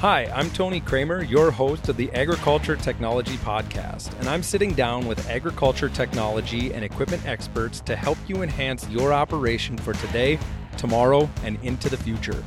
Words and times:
Hi, 0.00 0.26
I'm 0.26 0.48
Tony 0.50 0.78
Kramer, 0.78 1.24
your 1.24 1.50
host 1.50 1.88
of 1.88 1.96
the 1.96 2.08
Agriculture 2.12 2.76
Technology 2.76 3.36
Podcast, 3.38 4.16
and 4.20 4.28
I'm 4.28 4.44
sitting 4.44 4.72
down 4.72 5.08
with 5.08 5.28
agriculture 5.28 5.88
technology 5.88 6.72
and 6.72 6.84
equipment 6.84 7.26
experts 7.26 7.80
to 7.80 7.96
help 7.96 8.16
you 8.28 8.42
enhance 8.42 8.88
your 8.90 9.12
operation 9.12 9.76
for 9.76 9.94
today, 9.94 10.38
tomorrow, 10.76 11.28
and 11.42 11.58
into 11.64 11.88
the 11.88 11.96
future. 11.96 12.44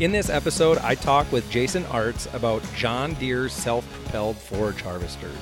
In 0.00 0.10
this 0.10 0.30
episode, 0.30 0.78
I 0.78 0.94
talk 0.94 1.30
with 1.30 1.50
Jason 1.50 1.84
Artz 1.84 2.32
about 2.32 2.62
John 2.74 3.12
Deere 3.16 3.50
self 3.50 3.86
propelled 3.92 4.38
forage 4.38 4.80
harvesters. 4.80 5.36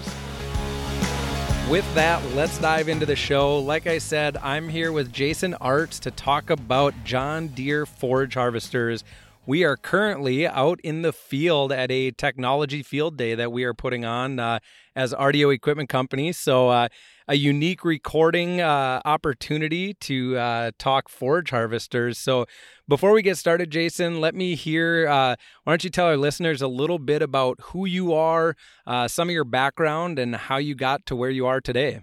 With 1.70 1.94
that, 1.94 2.20
let's 2.34 2.58
dive 2.58 2.88
into 2.88 3.06
the 3.06 3.14
show. 3.14 3.60
Like 3.60 3.86
I 3.86 3.98
said, 3.98 4.36
I'm 4.38 4.68
here 4.68 4.90
with 4.90 5.12
Jason 5.12 5.54
Artz 5.60 6.00
to 6.00 6.10
talk 6.10 6.50
about 6.50 6.94
John 7.04 7.46
Deere 7.46 7.86
forage 7.86 8.34
harvesters 8.34 9.04
we 9.46 9.64
are 9.64 9.76
currently 9.76 10.46
out 10.46 10.80
in 10.82 11.02
the 11.02 11.12
field 11.12 11.72
at 11.72 11.90
a 11.90 12.10
technology 12.12 12.82
field 12.82 13.16
day 13.16 13.34
that 13.34 13.52
we 13.52 13.64
are 13.64 13.74
putting 13.74 14.04
on 14.04 14.38
uh, 14.38 14.58
as 14.96 15.12
RDO 15.12 15.54
Equipment 15.54 15.88
Company. 15.88 16.32
So, 16.32 16.68
uh, 16.68 16.88
a 17.26 17.36
unique 17.36 17.84
recording 17.84 18.60
uh, 18.60 19.00
opportunity 19.04 19.94
to 19.94 20.36
uh, 20.36 20.70
talk 20.78 21.08
forage 21.08 21.50
harvesters. 21.50 22.18
So, 22.18 22.46
before 22.86 23.12
we 23.12 23.22
get 23.22 23.36
started, 23.36 23.70
Jason, 23.70 24.20
let 24.20 24.34
me 24.34 24.54
hear. 24.54 25.08
Uh, 25.08 25.36
why 25.64 25.72
don't 25.72 25.84
you 25.84 25.90
tell 25.90 26.06
our 26.06 26.16
listeners 26.16 26.60
a 26.60 26.68
little 26.68 26.98
bit 26.98 27.22
about 27.22 27.58
who 27.62 27.86
you 27.86 28.12
are, 28.12 28.56
uh, 28.86 29.08
some 29.08 29.28
of 29.28 29.32
your 29.32 29.44
background, 29.44 30.18
and 30.18 30.36
how 30.36 30.58
you 30.58 30.74
got 30.74 31.06
to 31.06 31.16
where 31.16 31.30
you 31.30 31.46
are 31.46 31.60
today? 31.60 32.00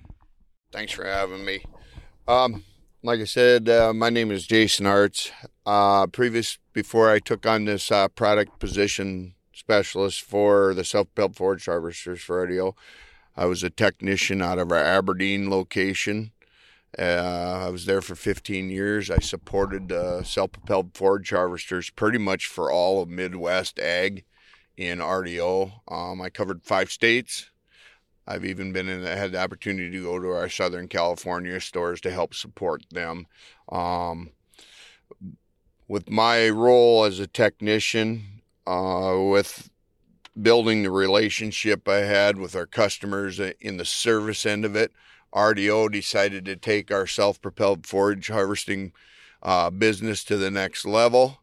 Thanks 0.71 0.91
for 0.91 1.05
having 1.05 1.43
me. 1.45 1.63
Um, 2.27 2.63
like 3.03 3.19
I 3.19 3.25
said, 3.25 3.67
uh, 3.67 3.93
my 3.93 4.09
name 4.09 4.31
is 4.31 4.45
Jason 4.45 4.85
Artz. 4.85 5.31
Uh, 5.65 6.05
previous 6.07 6.59
before 6.73 7.09
I 7.09 7.19
took 7.19 7.45
on 7.45 7.65
this 7.65 7.91
uh, 7.91 8.07
product 8.09 8.59
position 8.59 9.33
specialist 9.53 10.21
for 10.21 10.73
the 10.73 10.83
self-propelled 10.83 11.35
forage 11.35 11.65
harvesters 11.65 12.21
for 12.21 12.45
RDO, 12.45 12.73
I 13.35 13.45
was 13.45 13.63
a 13.63 13.69
technician 13.69 14.41
out 14.41 14.59
of 14.59 14.71
our 14.71 14.83
Aberdeen 14.83 15.49
location. 15.49 16.31
Uh, 16.97 17.63
I 17.65 17.69
was 17.69 17.85
there 17.85 18.01
for 18.01 18.15
15 18.15 18.69
years. 18.69 19.09
I 19.09 19.19
supported 19.19 19.91
uh, 19.91 20.23
self-propelled 20.23 20.95
forage 20.95 21.29
harvesters 21.31 21.89
pretty 21.89 22.17
much 22.17 22.45
for 22.45 22.71
all 22.71 23.01
of 23.01 23.09
Midwest 23.09 23.79
ag 23.79 24.25
in 24.77 24.99
RDO. 24.99 25.71
Um, 25.87 26.21
I 26.21 26.29
covered 26.29 26.63
five 26.63 26.91
states 26.91 27.50
I've 28.31 28.45
even 28.45 28.71
been 28.71 28.87
in, 28.87 29.03
had 29.03 29.33
the 29.33 29.41
opportunity 29.41 29.91
to 29.91 30.03
go 30.03 30.17
to 30.17 30.29
our 30.29 30.47
Southern 30.47 30.87
California 30.87 31.59
stores 31.59 31.99
to 32.01 32.11
help 32.11 32.33
support 32.33 32.83
them. 32.89 33.27
Um, 33.69 34.29
with 35.89 36.09
my 36.09 36.47
role 36.49 37.03
as 37.03 37.19
a 37.19 37.27
technician, 37.27 38.41
uh, 38.65 39.17
with 39.19 39.69
building 40.41 40.83
the 40.83 40.91
relationship 40.91 41.89
I 41.89 41.97
had 41.97 42.37
with 42.37 42.55
our 42.55 42.65
customers 42.65 43.37
in 43.37 43.75
the 43.75 43.83
service 43.83 44.45
end 44.45 44.63
of 44.63 44.77
it, 44.77 44.93
RDO 45.35 45.91
decided 45.91 46.45
to 46.45 46.55
take 46.55 46.89
our 46.89 47.07
self 47.07 47.41
propelled 47.41 47.85
forage 47.85 48.29
harvesting 48.29 48.93
uh, 49.43 49.69
business 49.71 50.23
to 50.25 50.37
the 50.37 50.51
next 50.51 50.85
level. 50.85 51.39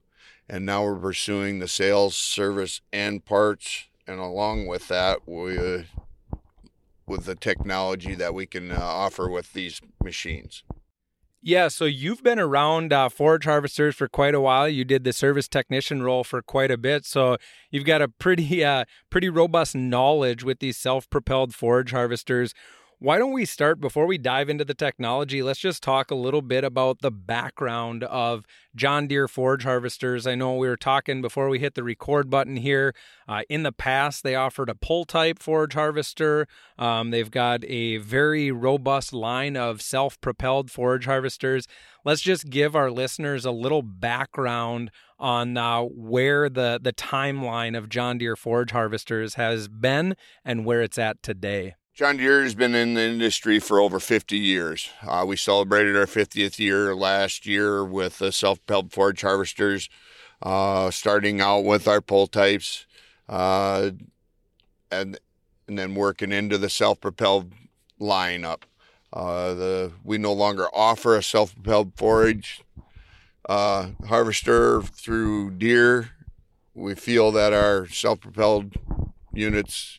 And 0.48 0.64
now 0.64 0.84
we're 0.84 0.96
pursuing 0.96 1.58
the 1.58 1.68
sales, 1.68 2.16
service, 2.16 2.80
and 2.94 3.22
parts. 3.22 3.88
And 4.06 4.18
along 4.18 4.66
with 4.66 4.88
that, 4.88 5.28
we 5.28 5.84
with 7.08 7.24
the 7.24 7.34
technology 7.34 8.14
that 8.14 8.34
we 8.34 8.46
can 8.46 8.70
uh, 8.70 8.78
offer 8.78 9.28
with 9.28 9.52
these 9.52 9.80
machines. 10.02 10.62
Yeah, 11.40 11.68
so 11.68 11.84
you've 11.84 12.22
been 12.24 12.40
around 12.40 12.92
uh, 12.92 13.08
forage 13.08 13.44
harvesters 13.44 13.94
for 13.94 14.08
quite 14.08 14.34
a 14.34 14.40
while. 14.40 14.68
You 14.68 14.84
did 14.84 15.04
the 15.04 15.12
service 15.12 15.46
technician 15.46 16.02
role 16.02 16.24
for 16.24 16.42
quite 16.42 16.72
a 16.72 16.76
bit, 16.76 17.04
so 17.06 17.36
you've 17.70 17.84
got 17.84 18.02
a 18.02 18.08
pretty, 18.08 18.64
uh, 18.64 18.84
pretty 19.08 19.28
robust 19.28 19.74
knowledge 19.74 20.42
with 20.42 20.58
these 20.58 20.76
self-propelled 20.76 21.54
forage 21.54 21.92
harvesters. 21.92 22.54
Why 23.00 23.18
don't 23.18 23.30
we 23.30 23.44
start 23.44 23.80
before 23.80 24.06
we 24.06 24.18
dive 24.18 24.48
into 24.48 24.64
the 24.64 24.74
technology? 24.74 25.40
Let's 25.40 25.60
just 25.60 25.84
talk 25.84 26.10
a 26.10 26.16
little 26.16 26.42
bit 26.42 26.64
about 26.64 27.00
the 27.00 27.12
background 27.12 28.02
of 28.02 28.44
John 28.74 29.06
Deere 29.06 29.28
forage 29.28 29.62
harvesters. 29.62 30.26
I 30.26 30.34
know 30.34 30.56
we 30.56 30.66
were 30.66 30.76
talking 30.76 31.22
before 31.22 31.48
we 31.48 31.60
hit 31.60 31.76
the 31.76 31.84
record 31.84 32.28
button 32.28 32.56
here. 32.56 32.92
Uh, 33.28 33.42
in 33.48 33.62
the 33.62 33.70
past, 33.70 34.24
they 34.24 34.34
offered 34.34 34.68
a 34.68 34.74
pull 34.74 35.04
type 35.04 35.38
forage 35.38 35.74
harvester. 35.74 36.48
Um, 36.76 37.12
they've 37.12 37.30
got 37.30 37.64
a 37.66 37.98
very 37.98 38.50
robust 38.50 39.12
line 39.12 39.56
of 39.56 39.80
self 39.80 40.20
propelled 40.20 40.68
forage 40.68 41.04
harvesters. 41.04 41.68
Let's 42.04 42.20
just 42.20 42.50
give 42.50 42.74
our 42.74 42.90
listeners 42.90 43.44
a 43.44 43.52
little 43.52 43.82
background 43.82 44.90
on 45.20 45.56
uh, 45.56 45.82
where 45.82 46.48
the, 46.48 46.80
the 46.82 46.92
timeline 46.92 47.78
of 47.78 47.88
John 47.88 48.18
Deere 48.18 48.34
forage 48.34 48.72
harvesters 48.72 49.34
has 49.34 49.68
been 49.68 50.16
and 50.44 50.64
where 50.64 50.82
it's 50.82 50.98
at 50.98 51.22
today. 51.22 51.76
John 51.98 52.16
Deere 52.16 52.44
has 52.44 52.54
been 52.54 52.76
in 52.76 52.94
the 52.94 53.02
industry 53.02 53.58
for 53.58 53.80
over 53.80 53.98
50 53.98 54.38
years. 54.38 54.88
Uh, 55.04 55.24
we 55.26 55.34
celebrated 55.34 55.96
our 55.96 56.06
50th 56.06 56.60
year 56.60 56.94
last 56.94 57.44
year 57.44 57.84
with 57.84 58.18
the 58.18 58.30
self-propelled 58.30 58.92
forage 58.92 59.22
harvesters, 59.22 59.90
uh, 60.40 60.92
starting 60.92 61.40
out 61.40 61.64
with 61.64 61.88
our 61.88 62.00
pull 62.00 62.28
types, 62.28 62.86
uh, 63.28 63.90
and 64.92 65.18
and 65.66 65.76
then 65.76 65.96
working 65.96 66.30
into 66.30 66.56
the 66.56 66.70
self-propelled 66.70 67.52
lineup. 68.00 68.62
Uh, 69.12 69.54
the 69.54 69.92
we 70.04 70.18
no 70.18 70.32
longer 70.32 70.68
offer 70.72 71.16
a 71.16 71.22
self-propelled 71.22 71.94
forage 71.96 72.62
uh, 73.48 73.88
harvester 74.06 74.82
through 74.82 75.50
Deere. 75.50 76.10
We 76.74 76.94
feel 76.94 77.32
that 77.32 77.52
our 77.52 77.88
self-propelled 77.88 78.76
units 79.32 79.98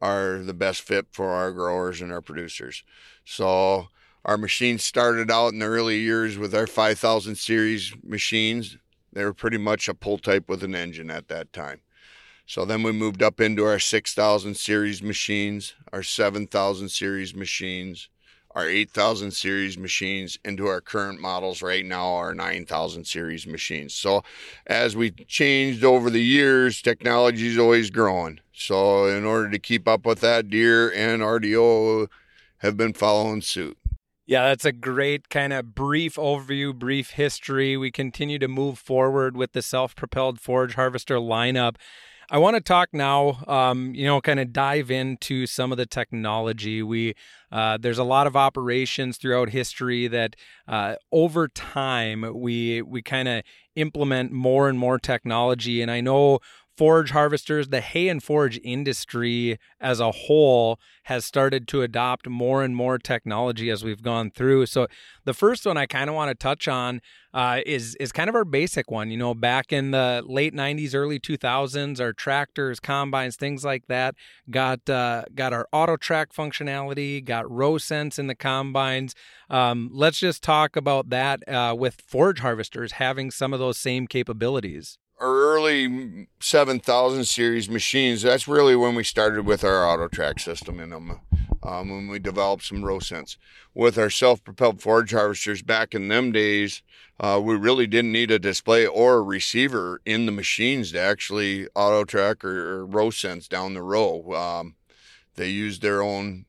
are 0.00 0.38
the 0.38 0.54
best 0.54 0.82
fit 0.82 1.06
for 1.12 1.30
our 1.30 1.52
growers 1.52 2.00
and 2.00 2.12
our 2.12 2.22
producers. 2.22 2.82
So 3.24 3.88
our 4.24 4.36
machines 4.36 4.82
started 4.82 5.30
out 5.30 5.52
in 5.52 5.58
the 5.58 5.66
early 5.66 5.98
years 5.98 6.38
with 6.38 6.54
our 6.54 6.66
5000 6.66 7.36
series 7.36 7.94
machines. 8.02 8.76
They 9.12 9.24
were 9.24 9.34
pretty 9.34 9.58
much 9.58 9.88
a 9.88 9.94
pull 9.94 10.18
type 10.18 10.48
with 10.48 10.62
an 10.62 10.74
engine 10.74 11.10
at 11.10 11.28
that 11.28 11.52
time. 11.52 11.80
So 12.46 12.64
then 12.64 12.82
we 12.82 12.92
moved 12.92 13.22
up 13.22 13.40
into 13.40 13.64
our 13.64 13.78
6000 13.78 14.56
series 14.56 15.02
machines, 15.02 15.74
our 15.92 16.02
7000 16.02 16.88
series 16.88 17.34
machines, 17.34 18.08
our 18.52 18.68
8000 18.68 19.30
series 19.30 19.78
machines 19.78 20.38
into 20.44 20.66
our 20.66 20.80
current 20.80 21.20
models 21.20 21.62
right 21.62 21.84
now 21.84 22.14
our 22.14 22.34
9000 22.34 23.04
series 23.04 23.46
machines 23.46 23.94
so 23.94 24.22
as 24.66 24.96
we 24.96 25.10
changed 25.10 25.84
over 25.84 26.10
the 26.10 26.22
years 26.22 26.82
technology 26.82 27.48
is 27.48 27.58
always 27.58 27.90
growing 27.90 28.40
so 28.52 29.06
in 29.06 29.24
order 29.24 29.50
to 29.50 29.58
keep 29.58 29.86
up 29.86 30.04
with 30.04 30.20
that 30.20 30.48
Deere 30.48 30.92
and 30.92 31.22
rdo 31.22 32.08
have 32.58 32.76
been 32.76 32.92
following 32.92 33.40
suit 33.40 33.76
yeah, 34.26 34.44
that's 34.44 34.64
a 34.64 34.70
great 34.70 35.28
kind 35.28 35.52
of 35.52 35.74
brief 35.74 36.14
overview, 36.14 36.72
brief 36.72 37.10
history. 37.10 37.76
We 37.76 37.90
continue 37.90 38.38
to 38.38 38.46
move 38.46 38.78
forward 38.78 39.36
with 39.36 39.54
the 39.54 39.60
self 39.60 39.96
propelled 39.96 40.38
forage 40.38 40.76
harvester 40.76 41.16
lineup. 41.16 41.74
I 42.32 42.38
want 42.38 42.54
to 42.54 42.60
talk 42.60 42.90
now, 42.92 43.42
um, 43.48 43.92
you 43.92 44.06
know, 44.06 44.20
kind 44.20 44.38
of 44.38 44.52
dive 44.52 44.88
into 44.88 45.46
some 45.46 45.72
of 45.72 45.78
the 45.78 45.86
technology. 45.86 46.80
We 46.80 47.14
uh, 47.50 47.76
there's 47.78 47.98
a 47.98 48.04
lot 48.04 48.28
of 48.28 48.36
operations 48.36 49.16
throughout 49.16 49.48
history 49.50 50.06
that 50.06 50.36
uh, 50.68 50.94
over 51.10 51.48
time 51.48 52.24
we 52.34 52.82
we 52.82 53.02
kind 53.02 53.26
of 53.26 53.42
implement 53.74 54.30
more 54.30 54.68
and 54.68 54.78
more 54.78 54.98
technology, 55.00 55.82
and 55.82 55.90
I 55.90 56.00
know 56.00 56.38
forage 56.80 57.10
harvesters, 57.10 57.68
the 57.68 57.82
hay 57.82 58.08
and 58.08 58.22
forage 58.22 58.58
industry 58.64 59.58
as 59.82 60.00
a 60.00 60.10
whole 60.10 60.80
has 61.02 61.26
started 61.26 61.68
to 61.68 61.82
adopt 61.82 62.26
more 62.26 62.64
and 62.64 62.74
more 62.74 62.96
technology 62.96 63.68
as 63.68 63.84
we've 63.84 64.00
gone 64.02 64.30
through. 64.30 64.64
So 64.64 64.86
the 65.26 65.34
first 65.34 65.66
one 65.66 65.76
I 65.76 65.84
kind 65.84 66.08
of 66.08 66.16
want 66.16 66.30
to 66.30 66.34
touch 66.34 66.68
on 66.68 67.02
uh, 67.34 67.60
is 67.66 67.96
is 67.96 68.12
kind 68.12 68.30
of 68.30 68.34
our 68.34 68.46
basic 68.46 68.90
one. 68.90 69.10
You 69.10 69.18
know, 69.18 69.34
back 69.34 69.74
in 69.74 69.90
the 69.90 70.22
late 70.26 70.54
'90s, 70.54 70.94
early 70.94 71.20
2000s, 71.20 72.00
our 72.00 72.14
tractors, 72.14 72.80
combines, 72.80 73.36
things 73.36 73.62
like 73.62 73.86
that 73.88 74.14
got 74.48 74.88
uh, 74.88 75.24
got 75.34 75.52
our 75.52 75.68
auto 75.72 75.98
track 75.98 76.32
functionality, 76.32 77.22
got 77.22 77.48
row 77.50 77.76
sense 77.76 78.18
in 78.18 78.26
the 78.26 78.34
combines. 78.34 79.14
Um, 79.50 79.90
let's 79.92 80.18
just 80.18 80.42
talk 80.42 80.76
about 80.76 81.10
that 81.10 81.46
uh, 81.46 81.74
with 81.78 82.00
forage 82.06 82.38
harvesters 82.38 82.92
having 82.92 83.30
some 83.30 83.52
of 83.52 83.60
those 83.60 83.76
same 83.76 84.06
capabilities 84.06 84.96
early 85.20 86.28
7000 86.40 87.24
series 87.24 87.68
machines, 87.68 88.22
that's 88.22 88.48
really 88.48 88.74
when 88.74 88.94
we 88.94 89.04
started 89.04 89.44
with 89.44 89.62
our 89.62 89.86
auto 89.86 90.08
track 90.08 90.40
system 90.40 90.80
in 90.80 90.90
them, 90.90 91.20
um, 91.62 91.90
when 91.90 92.08
we 92.08 92.18
developed 92.18 92.64
some 92.64 92.84
row 92.84 92.98
sense. 92.98 93.36
With 93.74 93.98
our 93.98 94.10
self 94.10 94.42
propelled 94.42 94.80
forage 94.80 95.12
harvesters 95.12 95.62
back 95.62 95.94
in 95.94 96.08
them 96.08 96.32
days, 96.32 96.82
uh, 97.20 97.40
we 97.42 97.54
really 97.54 97.86
didn't 97.86 98.12
need 98.12 98.30
a 98.30 98.38
display 98.38 98.86
or 98.86 99.18
a 99.18 99.22
receiver 99.22 100.00
in 100.06 100.26
the 100.26 100.32
machines 100.32 100.92
to 100.92 101.00
actually 101.00 101.68
auto 101.74 102.04
track 102.04 102.44
or, 102.44 102.78
or 102.78 102.86
row 102.86 103.10
sense 103.10 103.46
down 103.46 103.74
the 103.74 103.82
row. 103.82 104.32
Um, 104.32 104.74
they 105.36 105.50
used 105.50 105.82
their 105.82 106.02
own 106.02 106.46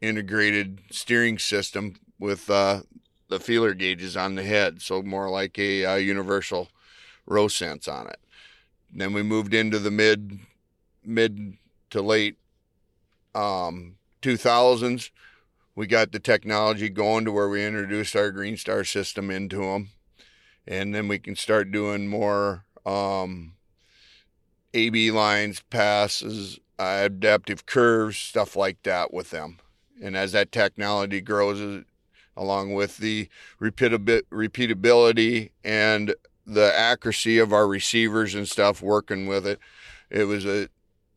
integrated 0.00 0.80
steering 0.90 1.38
system 1.38 1.96
with 2.18 2.48
uh, 2.50 2.80
the 3.28 3.38
feeler 3.38 3.74
gauges 3.74 4.16
on 4.16 4.34
the 4.34 4.42
head, 4.42 4.80
so 4.80 5.02
more 5.02 5.30
like 5.30 5.58
a, 5.58 5.84
uh, 5.84 5.94
universal 5.96 6.68
row 7.26 7.48
sense 7.48 7.88
on 7.88 8.06
it. 8.06 8.18
Then 8.92 9.12
we 9.12 9.22
moved 9.22 9.54
into 9.54 9.78
the 9.78 9.90
mid 9.90 10.38
mid 11.04 11.56
to 11.90 12.00
late 12.00 12.36
um, 13.34 13.96
2000s. 14.22 15.10
We 15.74 15.86
got 15.86 16.12
the 16.12 16.20
technology 16.20 16.88
going 16.88 17.24
to 17.24 17.32
where 17.32 17.48
we 17.48 17.64
introduced 17.64 18.14
our 18.14 18.30
Green 18.30 18.56
Star 18.56 18.84
system 18.84 19.30
into 19.30 19.58
them, 19.58 19.90
and 20.66 20.94
then 20.94 21.08
we 21.08 21.18
can 21.18 21.34
start 21.34 21.72
doing 21.72 22.06
more 22.06 22.64
um, 22.86 23.54
AB 24.72 25.10
lines, 25.10 25.62
passes, 25.70 26.60
adaptive 26.78 27.66
curves, 27.66 28.16
stuff 28.16 28.56
like 28.56 28.82
that 28.84 29.12
with 29.12 29.30
them. 29.30 29.58
And 30.02 30.16
as 30.16 30.32
that 30.32 30.52
technology 30.52 31.20
grows, 31.20 31.60
uh, 31.60 31.82
along 32.36 32.74
with 32.74 32.98
the 32.98 33.28
repeatability 33.60 35.50
and 35.64 36.14
the 36.46 36.72
accuracy 36.76 37.38
of 37.38 37.52
our 37.52 37.66
receivers 37.66 38.34
and 38.34 38.48
stuff 38.48 38.82
working 38.82 39.26
with 39.26 39.46
it, 39.46 39.58
it 40.10 40.24
was 40.24 40.44
a 40.44 40.68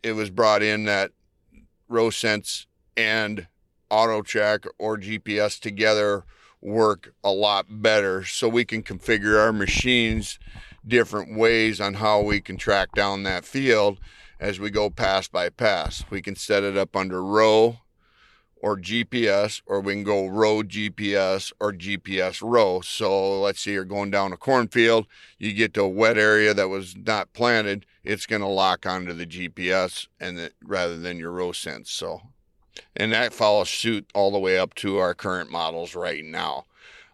it 0.04 0.14
was 0.14 0.30
brought 0.30 0.62
in 0.62 0.86
that 0.86 1.12
row 1.90 2.10
sense 2.10 2.68
and 2.96 3.48
auto 3.90 4.22
track 4.22 4.66
or 4.78 4.98
GPS 4.98 5.60
together 5.60 6.24
work 6.62 7.14
a 7.24 7.32
lot 7.32 7.66
better 7.70 8.24
so 8.24 8.50
we 8.50 8.66
can 8.66 8.82
configure 8.82 9.40
our 9.40 9.54
machines 9.54 10.40
different 10.86 11.38
ways 11.38 11.80
on 11.80 11.96
how 11.96 12.22
we 12.22 12.42
can 12.42 12.58
track 12.58 12.92
down 12.94 13.24
that 13.24 13.46
field 13.46 14.00
as 14.40 14.60
we 14.60 14.70
go 14.70 14.90
pass 14.90 15.28
by 15.28 15.50
pass. 15.50 16.04
We 16.10 16.22
can 16.22 16.36
set 16.36 16.64
it 16.64 16.78
up 16.78 16.96
under 16.96 17.24
row 17.24 17.80
or 18.62 18.78
GPS, 18.78 19.62
or 19.66 19.80
we 19.80 19.94
can 19.94 20.04
go 20.04 20.28
row 20.28 20.64
GPS 20.64 21.52
or 21.60 21.74
GPS 21.74 22.42
row. 22.42 22.82
So 22.82 23.42
let's 23.42 23.62
say 23.62 23.74
you're 23.74 23.86
going 23.86 24.12
down 24.12 24.34
a 24.34 24.38
cornfield, 24.38 25.08
you 25.38 25.54
get 25.54 25.74
to 25.76 25.84
a 25.84 25.90
wet 25.90 26.18
area 26.18 26.54
that 26.54 26.70
was 26.70 26.96
not 26.96 27.34
planted, 27.34 27.86
it's 28.04 28.26
going 28.26 28.42
to 28.42 28.48
lock 28.48 28.86
onto 28.86 29.14
the 29.14 29.26
GPS 29.26 30.08
and 30.20 30.38
the, 30.38 30.52
rather 30.64 30.98
than 30.98 31.20
your 31.20 31.32
row 31.32 31.52
sense. 31.52 31.92
So, 31.92 32.22
and 32.96 33.12
that 33.12 33.34
follows 33.34 33.70
suit 33.70 34.10
all 34.14 34.32
the 34.32 34.40
way 34.40 34.58
up 34.58 34.74
to 34.76 34.98
our 34.98 35.14
current 35.14 35.52
models 35.52 35.96
right 35.96 36.24
now. 36.24 36.66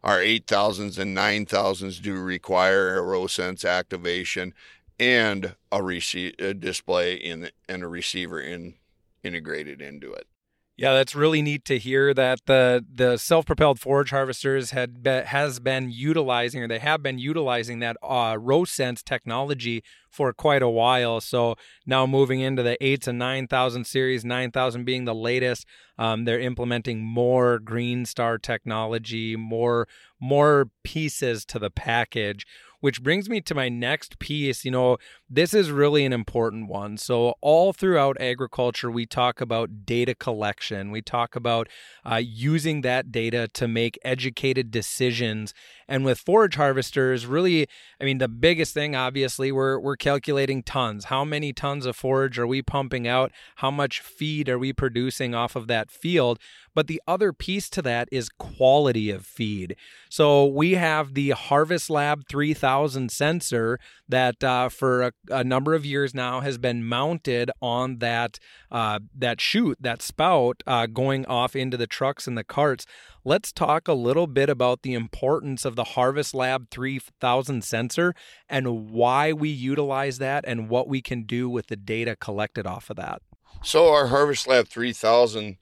Our 0.03 0.19
8000s 0.19 0.99
and 0.99 1.15
9000s 1.15 2.01
do 2.01 2.15
require 2.15 2.97
a 2.97 3.01
row 3.01 3.27
sense 3.27 3.63
activation 3.63 4.53
and 4.99 5.55
a, 5.71 5.79
rece- 5.79 6.39
a 6.41 6.53
display 6.53 7.15
in 7.15 7.49
and 7.67 7.83
a 7.83 7.87
receiver 7.87 8.39
in 8.39 8.75
integrated 9.23 9.81
into 9.81 10.11
it. 10.13 10.27
Yeah, 10.75 10.93
that's 10.93 11.13
really 11.13 11.43
neat 11.43 11.65
to 11.65 11.77
hear 11.77 12.15
that 12.15 12.39
the 12.47 12.83
the 12.91 13.17
self-propelled 13.17 13.79
forage 13.79 14.09
harvesters 14.09 14.71
had 14.71 15.03
be, 15.03 15.09
has 15.09 15.59
been 15.59 15.91
utilizing 15.91 16.63
or 16.63 16.67
they 16.67 16.79
have 16.79 17.03
been 17.03 17.19
utilizing 17.19 17.77
that 17.79 17.95
uh, 18.01 18.33
RowSense 18.33 19.03
technology 19.03 19.83
for 20.09 20.33
quite 20.33 20.63
a 20.63 20.69
while. 20.69 21.21
So 21.21 21.55
now 21.85 22.07
moving 22.07 22.39
into 22.39 22.63
the 22.63 22.83
eight 22.83 23.03
to 23.03 23.13
nine 23.13 23.47
thousand 23.47 23.85
series, 23.85 24.25
nine 24.25 24.49
thousand 24.49 24.85
being 24.85 25.05
the 25.05 25.13
latest, 25.13 25.67
um, 25.99 26.25
they're 26.25 26.39
implementing 26.39 27.03
more 27.03 27.59
Green 27.59 28.03
Star 28.03 28.39
technology, 28.39 29.35
more 29.35 29.87
more 30.19 30.69
pieces 30.83 31.45
to 31.45 31.59
the 31.59 31.69
package 31.69 32.47
which 32.83 33.01
brings 33.01 33.29
me 33.29 33.39
to 33.39 33.55
my 33.55 33.69
next 33.69 34.19
piece. 34.19 34.65
You 34.65 34.71
know, 34.71 34.97
this 35.29 35.53
is 35.53 35.71
really 35.71 36.03
an 36.03 36.11
important 36.11 36.67
one. 36.67 36.97
So, 36.97 37.35
all 37.39 37.71
throughout 37.71 38.19
agriculture, 38.19 38.91
we 38.91 39.05
talk 39.05 39.39
about 39.39 39.85
data 39.85 40.13
collection, 40.13 40.91
we 40.91 41.01
talk 41.01 41.33
about 41.37 41.69
uh, 42.03 42.17
using 42.21 42.81
that 42.81 43.09
data 43.09 43.47
to 43.53 43.69
make 43.69 43.97
educated 44.03 44.69
decisions. 44.69 45.53
And 45.87 46.03
with 46.03 46.19
forage 46.19 46.55
harvesters, 46.55 47.25
really, 47.25 47.67
I 48.01 48.03
mean, 48.03 48.17
the 48.17 48.27
biggest 48.27 48.73
thing, 48.73 48.97
obviously, 48.97 49.49
we're, 49.49 49.79
we're 49.79 49.95
calculating 49.95 50.61
tons. 50.61 51.05
How 51.05 51.23
many 51.23 51.53
tons 51.53 51.85
of 51.85 51.95
forage 51.95 52.37
are 52.37 52.47
we 52.47 52.61
pumping 52.61 53.07
out? 53.07 53.31
How 53.57 53.71
much 53.71 54.01
feed 54.01 54.49
are 54.49 54.59
we 54.59 54.73
producing 54.73 55.33
off 55.33 55.55
of 55.55 55.67
that 55.67 55.89
field? 55.89 56.37
But 56.73 56.87
the 56.87 57.01
other 57.07 57.33
piece 57.33 57.69
to 57.71 57.81
that 57.83 58.09
is 58.11 58.29
quality 58.29 59.11
of 59.11 59.25
feed. 59.25 59.75
So 60.09 60.45
we 60.45 60.73
have 60.73 61.13
the 61.13 61.31
Harvest 61.31 61.89
Lab 61.89 62.27
3000 62.27 63.11
sensor 63.11 63.79
that 64.07 64.43
uh, 64.43 64.69
for 64.69 65.03
a, 65.03 65.11
a, 65.29 65.43
number 65.43 65.73
of 65.73 65.85
years 65.85 66.13
now 66.13 66.41
has 66.41 66.57
been 66.57 66.83
mounted 66.83 67.51
on 67.61 67.99
that 67.99 68.39
uh, 68.71 68.99
that 69.15 69.39
chute, 69.39 69.77
that 69.81 70.01
spout 70.01 70.63
uh, 70.65 70.87
going 70.87 71.25
off 71.25 71.55
into 71.55 71.77
the 71.77 71.87
trucks 71.87 72.27
and 72.27 72.37
the 72.37 72.43
carts. 72.43 72.85
Let's 73.25 73.53
talk 73.53 73.87
a 73.87 73.93
little 73.93 74.27
bit 74.27 74.49
about 74.49 74.81
the 74.81 74.93
importance 74.93 75.63
of 75.63 75.75
the 75.75 75.83
Harvest 75.83 76.33
Lab 76.33 76.69
3000 76.69 77.63
sensor 77.63 78.13
and 78.49 78.91
why 78.91 79.31
we 79.31 79.49
utilize 79.49 80.17
that 80.17 80.43
and 80.45 80.69
what 80.69 80.89
we 80.89 81.01
can 81.01 81.23
do 81.23 81.49
with 81.49 81.67
the 81.67 81.77
data 81.77 82.15
collected 82.15 82.67
off 82.67 82.89
of 82.89 82.97
that. 82.97 83.21
So 83.63 83.93
our 83.93 84.07
Harvest 84.07 84.47
Lab 84.47 84.67
3000 84.67 85.57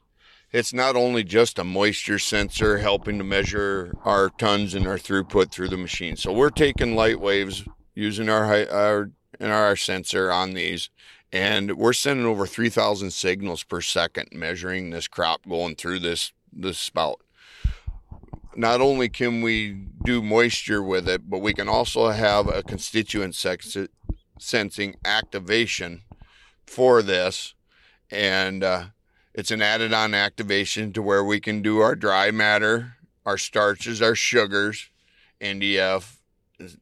it's 0.52 0.74
not 0.74 0.96
only 0.96 1.24
just 1.24 1.58
a 1.58 1.64
moisture 1.64 2.20
sensor 2.20 2.78
helping 2.80 3.18
to 3.18 3.24
measure 3.24 3.96
our 4.04 4.30
tons 4.30 4.74
and 4.74 4.86
our 4.86 4.98
throughput 4.98 5.52
through 5.52 5.70
the 5.70 5.78
machine. 5.78 6.18
So 6.18 6.34
we're 6.34 6.50
taking 6.50 6.96
light 6.96 7.20
waves 7.20 7.64
using 7.96 8.30
our 8.30 9.10
our 9.40 9.76
sensor 9.76 10.32
on 10.32 10.54
these, 10.54 10.90
and 11.32 11.78
we're 11.78 11.94
sending 11.94 12.26
over 12.26 12.46
3,000 12.46 13.12
signals 13.12 13.64
per 13.64 13.82
second, 13.82 14.30
measuring 14.34 14.92
this 14.92 15.08
crop 15.08 15.48
going 15.48 15.76
through 15.76 16.00
this 16.00 16.34
this 16.52 16.78
spout. 16.78 17.22
Not 18.56 18.82
only 18.82 19.08
can 19.08 19.42
we 19.42 19.86
do 20.04 20.22
moisture 20.22 20.84
with 20.84 21.08
it, 21.08 21.30
but 21.30 21.40
we 21.40 21.54
can 21.54 21.70
also 21.70 22.10
have 22.10 22.50
a 22.50 22.62
constituent 22.62 23.34
sex- 23.34 23.78
sensing 24.38 24.98
activation 25.06 26.02
for 26.66 27.02
this, 27.02 27.56
and 28.12 28.62
uh, 28.62 28.86
it's 29.34 29.52
an 29.52 29.62
added 29.62 29.94
on 29.94 30.14
activation 30.14 30.94
to 30.94 31.02
where 31.02 31.24
we 31.24 31.40
can 31.40 31.62
do 31.62 31.80
our 31.80 31.96
dry 31.96 32.32
matter, 32.32 32.98
our 33.26 33.38
starches, 33.38 34.02
our 34.02 34.16
sugars, 34.16 34.90
NDF, 35.40 36.18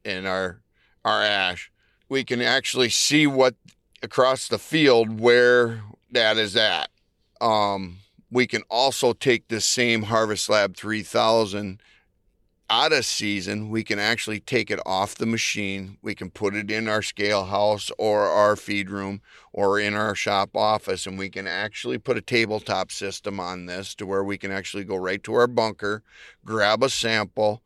and 0.04 0.26
our 0.26 0.60
our 1.04 1.22
ash. 1.22 1.70
We 2.08 2.24
can 2.24 2.42
actually 2.42 2.90
see 2.90 3.26
what 3.26 3.54
across 4.02 4.48
the 4.48 4.58
field 4.58 5.20
where 5.20 5.82
that 6.10 6.36
is 6.36 6.56
at. 6.56 6.90
Um, 7.40 7.98
we 8.30 8.46
can 8.46 8.62
also 8.70 9.12
take 9.12 9.48
this 9.48 9.64
same 9.64 10.02
Harvest 10.02 10.48
Lab 10.48 10.76
3000 10.76 11.80
out 12.70 12.92
of 12.92 13.04
season, 13.04 13.68
we 13.68 13.82
can 13.82 13.98
actually 13.98 14.38
take 14.38 14.70
it 14.70 14.78
off 14.86 15.16
the 15.16 15.26
machine. 15.26 15.98
We 16.02 16.14
can 16.14 16.30
put 16.30 16.54
it 16.54 16.70
in 16.70 16.88
our 16.88 17.02
scale 17.02 17.46
house 17.46 17.90
or 17.98 18.28
our 18.28 18.54
feed 18.54 18.88
room 18.88 19.20
or 19.52 19.80
in 19.80 19.94
our 19.94 20.14
shop 20.14 20.56
office, 20.56 21.04
and 21.04 21.18
we 21.18 21.28
can 21.28 21.48
actually 21.48 21.98
put 21.98 22.16
a 22.16 22.22
tabletop 22.22 22.92
system 22.92 23.40
on 23.40 23.66
this 23.66 23.94
to 23.96 24.06
where 24.06 24.22
we 24.22 24.38
can 24.38 24.52
actually 24.52 24.84
go 24.84 24.96
right 24.96 25.22
to 25.24 25.34
our 25.34 25.48
bunker, 25.48 26.04
grab 26.44 26.84
a 26.84 26.88
sample, 26.88 27.60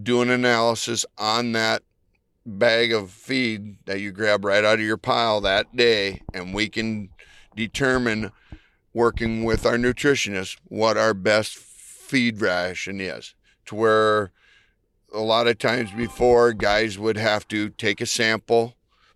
do 0.00 0.20
an 0.20 0.30
analysis 0.30 1.06
on 1.16 1.52
that 1.52 1.82
bag 2.44 2.92
of 2.92 3.10
feed 3.10 3.76
that 3.86 4.00
you 4.00 4.12
grab 4.12 4.44
right 4.44 4.64
out 4.64 4.78
of 4.78 4.84
your 4.84 4.98
pile 4.98 5.40
that 5.40 5.74
day, 5.74 6.20
and 6.34 6.52
we 6.52 6.68
can 6.68 7.08
determine 7.56 8.30
working 8.92 9.42
with 9.42 9.64
our 9.64 9.76
nutritionist 9.76 10.58
what 10.64 10.98
our 10.98 11.14
best 11.14 11.56
feed 11.56 12.40
ration 12.40 13.00
is 13.00 13.34
to 13.68 13.74
where 13.74 14.32
a 15.12 15.20
lot 15.20 15.46
of 15.46 15.58
times 15.58 15.90
before 15.92 16.52
guys 16.52 16.98
would 16.98 17.16
have 17.16 17.46
to 17.48 17.70
take 17.70 18.00
a 18.00 18.06
sample, 18.06 18.74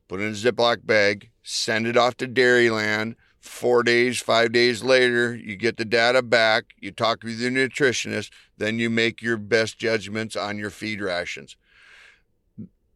put 0.08 0.20
it 0.20 0.24
in 0.24 0.30
a 0.30 0.34
Ziploc 0.34 0.86
bag, 0.86 1.30
send 1.42 1.86
it 1.86 1.96
off 1.96 2.16
to 2.18 2.28
Dairyland. 2.28 3.16
Four 3.40 3.82
days, 3.82 4.20
five 4.20 4.52
days 4.52 4.84
later, 4.84 5.34
you 5.34 5.56
get 5.56 5.76
the 5.76 5.84
data 5.84 6.22
back, 6.22 6.66
you 6.78 6.92
talk 6.92 7.24
with 7.24 7.40
your 7.40 7.50
nutritionist, 7.50 8.30
then 8.56 8.78
you 8.78 8.88
make 8.88 9.20
your 9.20 9.36
best 9.36 9.78
judgments 9.78 10.36
on 10.36 10.58
your 10.58 10.70
feed 10.70 11.00
rations. 11.00 11.56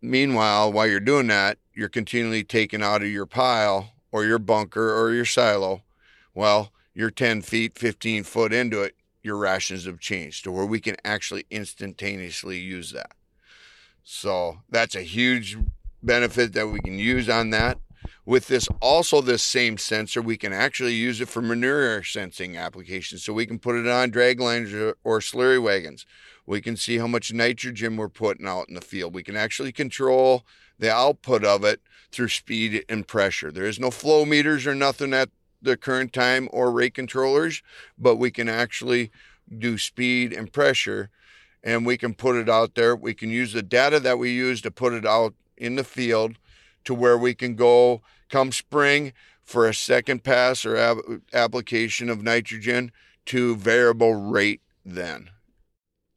Meanwhile, 0.01 0.73
while 0.73 0.87
you're 0.87 1.01
doing 1.01 1.27
that, 1.29 1.59
you're 1.75 1.89
continually 1.89 2.45
taking 2.45 2.83
out 2.83 3.03
of 3.03 3.09
your 3.09 3.27
pile 3.27 3.95
or 4.13 4.25
your 4.25 4.39
bunker 4.39 4.95
or 4.97 5.13
your 5.13 5.25
silo. 5.25 5.83
Well, 6.33 6.71
you're 6.95 7.11
10 7.11 7.43
feet, 7.43 7.77
15 7.77 8.23
foot 8.23 8.53
into 8.53 8.83
it 8.83 8.96
your 9.27 9.37
rations 9.37 9.85
have 9.85 10.01
changed 10.01 10.45
to 10.45 10.53
where 10.53 10.65
we 10.65 10.81
can 10.81 10.97
actually 11.05 11.45
instantaneously 11.51 12.59
use 12.59 12.93
that. 12.93 13.13
So 14.05 14.59
that's 14.71 14.95
a 14.95 15.03
huge 15.03 15.59
benefit 16.03 16.53
that 16.53 16.69
we 16.69 16.81
can 16.81 16.99
use 16.99 17.29
on 17.29 17.51
that. 17.51 17.79
With 18.25 18.47
this, 18.47 18.69
also 18.81 19.21
this 19.21 19.43
same 19.43 19.79
sensor, 19.79 20.23
we 20.23 20.37
can 20.37 20.53
actually 20.53 20.95
use 20.95 21.21
it 21.21 21.29
for 21.29 21.43
manure 21.43 22.03
sensing 22.05 22.57
applications. 22.57 23.25
So 23.25 23.33
we 23.33 23.47
can 23.47 23.59
put 23.59 23.77
it 23.77 23.89
on 23.89 24.11
drag 24.11 24.41
lines 24.41 24.73
or, 24.73 24.97
or 25.03 25.19
slurry 25.19 25.63
wagons. 25.63 26.07
We 26.47 26.61
can 26.61 26.77
see 26.77 26.99
how 26.99 27.09
much 27.09 27.33
nitrogen 27.33 27.97
we're 27.97 28.09
putting 28.09 28.47
out 28.47 28.69
in 28.69 28.75
the 28.75 28.81
field. 28.81 29.15
We 29.15 29.25
can 29.25 29.37
actually 29.37 29.73
control 29.73 30.45
the 30.79 30.93
output 30.93 31.45
of 31.45 31.65
it 31.65 31.81
through 32.13 32.29
speed 32.29 32.85
and 32.89 33.07
pressure. 33.09 33.51
There 33.51 33.67
is 33.67 33.81
no 33.81 33.91
flow 33.91 34.25
meters 34.25 34.67
or 34.67 34.75
nothing 34.75 35.13
at 35.13 35.31
the 35.67 35.77
current 35.77 36.13
time 36.13 36.49
or 36.53 36.71
rate 36.71 36.95
controllers, 36.95 37.63
but 37.99 38.17
we 38.17 38.31
can 38.31 38.49
actually 38.49 39.11
do 39.59 39.77
speed 39.77 40.33
and 40.33 40.53
pressure 40.53 41.11
and 41.63 41.85
we 41.85 41.99
can 41.99 42.15
put 42.15 42.37
it 42.37 42.49
out 42.49 42.77
there. 42.77 42.95
We 42.95 43.13
can 43.13 43.29
use 43.29 43.53
the 43.53 43.63
data 43.63 43.99
that 44.01 44.19
we 44.19 44.31
use 44.31 44.61
to 44.63 44.71
put 44.71 44.93
it 44.93 45.05
out 45.05 45.35
in 45.57 45.75
the 45.75 45.85
field 45.85 46.39
to 46.85 46.95
where 46.95 47.19
we 47.19 47.35
can 47.35 47.57
go 47.57 48.03
come 48.29 48.53
spring 48.53 49.13
for 49.45 49.67
a 49.69 49.75
second 49.75 50.23
pass 50.25 50.65
or 50.65 50.77
ab- 50.77 51.23
application 51.33 52.09
of 52.09 52.23
nitrogen 52.23 52.93
to 53.27 53.57
variable 53.57 54.15
rate 54.15 54.61
then. 54.85 55.31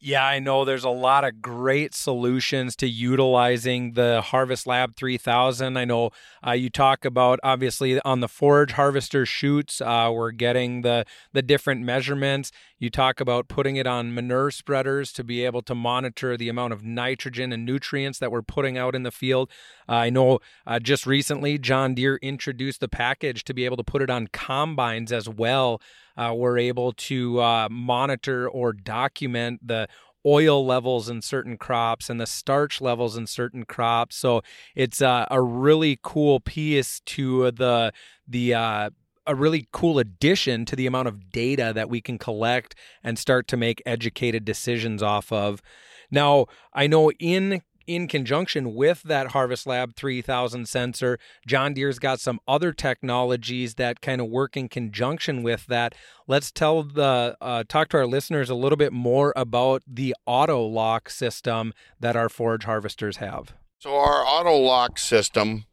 Yeah, 0.01 0.23
I 0.25 0.39
know 0.39 0.63
there's 0.63 0.85
a 0.85 0.89
lot 0.89 1.25
of 1.25 1.41
great 1.41 1.93
solutions 1.93 2.77
to 2.77 2.87
utilizing 2.87 3.93
the 3.93 4.21
Harvest 4.21 4.65
Lab 4.65 4.95
3000. 4.95 5.75
I 5.75 5.83
know 5.83 6.11
uh, 6.45 6.51
you 6.51 6.69
talk 6.69 7.03
about 7.03 7.37
obviously 7.43 7.99
on 8.01 8.21
the 8.21 8.29
forage 8.29 8.71
harvester 8.71 9.25
chutes, 9.25 9.81
uh, 9.81 10.09
we're 10.13 10.31
getting 10.31 10.83
the 10.83 11.05
the 11.33 11.41
different 11.41 11.81
measurements. 11.81 12.53
You 12.79 12.89
talk 12.89 13.19
about 13.19 13.47
putting 13.47 13.75
it 13.75 13.85
on 13.85 14.13
manure 14.13 14.51
spreaders 14.51 15.11
to 15.13 15.23
be 15.23 15.45
able 15.45 15.61
to 15.63 15.75
monitor 15.75 16.37
the 16.37 16.49
amount 16.49 16.73
of 16.73 16.83
nitrogen 16.83 17.51
and 17.51 17.65
nutrients 17.65 18.19
that 18.19 18.31
we're 18.31 18.41
putting 18.41 18.77
out 18.77 18.95
in 18.95 19.03
the 19.03 19.11
field. 19.11 19.49
Uh, 19.87 19.93
I 19.93 20.09
know 20.09 20.39
uh, 20.65 20.79
just 20.79 21.05
recently 21.05 21.57
John 21.57 21.93
Deere 21.93 22.17
introduced 22.21 22.79
the 22.79 22.87
package 22.87 23.43
to 23.43 23.53
be 23.53 23.65
able 23.65 23.77
to 23.77 23.83
put 23.83 24.01
it 24.01 24.09
on 24.09 24.27
combines 24.27 25.11
as 25.11 25.27
well 25.27 25.81
uh, 26.19 26.33
we're 26.33 26.57
able 26.57 26.91
to 26.91 27.39
uh, 27.39 27.69
monitor 27.71 28.49
or 28.49 28.73
document 28.73 29.65
the 29.65 29.87
oil 30.25 30.65
levels 30.65 31.07
in 31.09 31.21
certain 31.21 31.57
crops 31.57 32.09
and 32.09 32.19
the 32.19 32.27
starch 32.27 32.81
levels 32.81 33.15
in 33.15 33.25
certain 33.25 33.63
crops. 33.63 34.17
So 34.17 34.41
it's 34.75 35.01
uh, 35.01 35.25
a 35.31 35.41
really 35.41 35.97
cool 36.03 36.41
piece 36.41 36.99
to 37.05 37.51
the 37.51 37.93
the 38.27 38.53
uh, 38.53 38.89
a 39.29 39.35
really 39.35 39.67
cool 39.71 39.99
addition 39.99 40.65
to 40.65 40.75
the 40.75 40.87
amount 40.87 41.07
of 41.07 41.31
data 41.31 41.71
that 41.75 41.87
we 41.87 42.01
can 42.01 42.17
collect 42.17 42.73
and 43.03 43.19
start 43.19 43.47
to 43.47 43.55
make 43.55 43.81
educated 43.85 44.43
decisions 44.43 45.03
off 45.03 45.31
of. 45.31 45.61
Now, 46.09 46.47
I 46.73 46.87
know 46.87 47.11
in 47.11 47.61
in 47.85 48.07
conjunction 48.07 48.75
with 48.75 49.01
that 49.01 49.31
Harvest 49.31 49.65
Lab 49.65 49.95
3000 49.95 50.67
sensor. 50.67 51.17
John 51.47 51.73
Deere's 51.73 51.97
got 51.97 52.19
some 52.19 52.39
other 52.47 52.71
technologies 52.71 53.75
that 53.75 53.99
kind 53.99 54.21
of 54.21 54.27
work 54.27 54.55
in 54.55 54.69
conjunction 54.69 55.41
with 55.41 55.65
that. 55.65 55.95
Let's 56.27 56.51
tell 56.51 56.83
the 56.83 57.35
uh, 57.41 57.63
talk 57.67 57.89
to 57.89 57.97
our 57.97 58.05
listeners 58.05 58.51
a 58.51 58.55
little 58.55 58.77
bit 58.77 58.93
more 58.93 59.33
about 59.35 59.81
the 59.87 60.15
AutoLOC 60.27 61.09
system 61.09 61.73
that 61.99 62.15
our 62.15 62.29
forage 62.29 62.65
harvesters 62.65 63.17
have. 63.17 63.55
So 63.79 63.95
our 63.95 64.23
AutoLOC 64.23 64.99
system, 64.99 65.65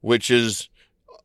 which 0.00 0.30
is 0.30 0.68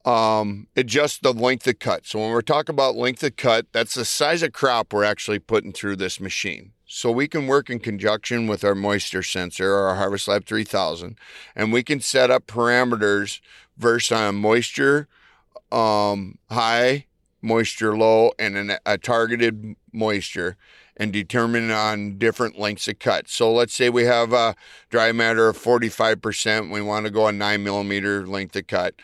um, 0.07 0.67
adjust 0.77 1.21
the 1.21 1.33
length 1.33 1.67
of 1.67 1.79
cut. 1.79 2.05
So 2.05 2.19
when 2.19 2.31
we're 2.31 2.41
talking 2.41 2.73
about 2.73 2.95
length 2.95 3.23
of 3.23 3.35
cut, 3.35 3.67
that's 3.73 3.93
the 3.93 4.05
size 4.05 4.41
of 4.41 4.53
crop 4.53 4.93
we're 4.93 5.03
actually 5.03 5.39
putting 5.39 5.73
through 5.73 5.97
this 5.97 6.21
machine. 6.21 6.71
So 6.85 7.11
we 7.11 7.27
can 7.27 7.45
work 7.45 7.69
in 7.69 7.79
conjunction 7.79 8.47
with 8.47 8.63
our 8.63 8.73
moisture 8.73 9.21
sensor 9.21 9.73
or 9.73 9.89
our 9.89 9.95
Harvest 9.95 10.29
Lab 10.29 10.45
3000, 10.45 11.17
and 11.57 11.73
we 11.73 11.83
can 11.83 11.99
set 11.99 12.31
up 12.31 12.47
parameters 12.47 13.41
versus 13.77 14.13
on 14.13 14.35
moisture 14.35 15.09
um, 15.69 16.37
high, 16.49 17.07
moisture 17.41 17.97
low, 17.97 18.31
and 18.39 18.55
an, 18.55 18.77
a 18.85 18.97
targeted 18.97 19.75
moisture 19.91 20.55
and 20.95 21.11
determine 21.11 21.69
on 21.69 22.17
different 22.17 22.57
lengths 22.57 22.87
of 22.87 22.97
cut. 22.99 23.27
So 23.27 23.51
let's 23.51 23.73
say 23.73 23.89
we 23.89 24.05
have 24.05 24.31
a 24.31 24.55
dry 24.89 25.11
matter 25.11 25.49
of 25.49 25.57
45%, 25.57 26.71
we 26.71 26.81
want 26.81 27.05
to 27.05 27.11
go 27.11 27.27
a 27.27 27.33
nine 27.33 27.65
millimeter 27.65 28.25
length 28.25 28.55
of 28.55 28.67
cut, 28.67 28.95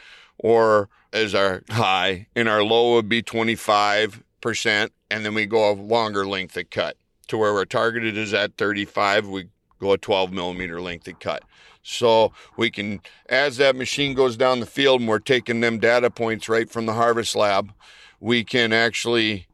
or 0.44 0.90
as 1.12 1.34
our 1.34 1.64
high, 1.72 2.28
and 2.36 2.48
our 2.48 2.64
low 2.64 2.94
would 2.94 3.10
be 3.10 3.24
25%, 3.24 4.90
and 5.10 5.26
then 5.26 5.34
we 5.34 5.48
go 5.48 5.72
a 5.72 5.74
longer 5.74 6.28
length 6.28 6.56
of 6.58 6.70
cut 6.70 6.98
to 7.28 7.38
where 7.38 7.54
our 7.54 7.66
targeted 7.66 8.18
is 8.18 8.34
at 8.34 8.58
35, 8.58 9.28
we 9.28 9.48
go 9.80 9.94
a 9.94 9.98
12 9.98 10.32
millimeter 10.32 10.82
length 10.82 11.08
of 11.08 11.20
cut. 11.20 11.44
So 11.82 12.32
we 12.58 12.70
can, 12.70 13.02
as 13.28 13.58
that 13.58 13.76
machine 13.76 14.14
goes 14.14 14.38
down 14.38 14.60
the 14.60 14.66
field 14.66 15.02
and 15.02 15.10
we're 15.10 15.20
taking 15.20 15.62
them 15.62 15.80
data 15.80 16.10
points 16.10 16.48
right 16.48 16.70
from 16.70 16.86
the 16.86 16.94
harvest 16.94 17.36
lab, 17.36 17.74
we 18.20 18.44
can 18.44 18.72
actually, 18.72 19.48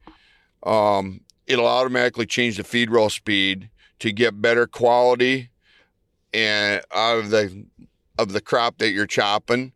um, 0.63 1.21
it'll 1.47 1.65
automatically 1.67 2.25
change 2.25 2.57
the 2.57 2.63
feed 2.63 2.91
roll 2.91 3.09
speed 3.09 3.69
to 3.99 4.11
get 4.11 4.41
better 4.41 4.67
quality 4.67 5.49
and 6.33 6.83
out 6.93 7.17
of 7.17 7.29
the 7.31 7.65
of 8.19 8.33
the 8.33 8.41
crop 8.41 8.77
that 8.77 8.91
you're 8.91 9.07
chopping. 9.07 9.71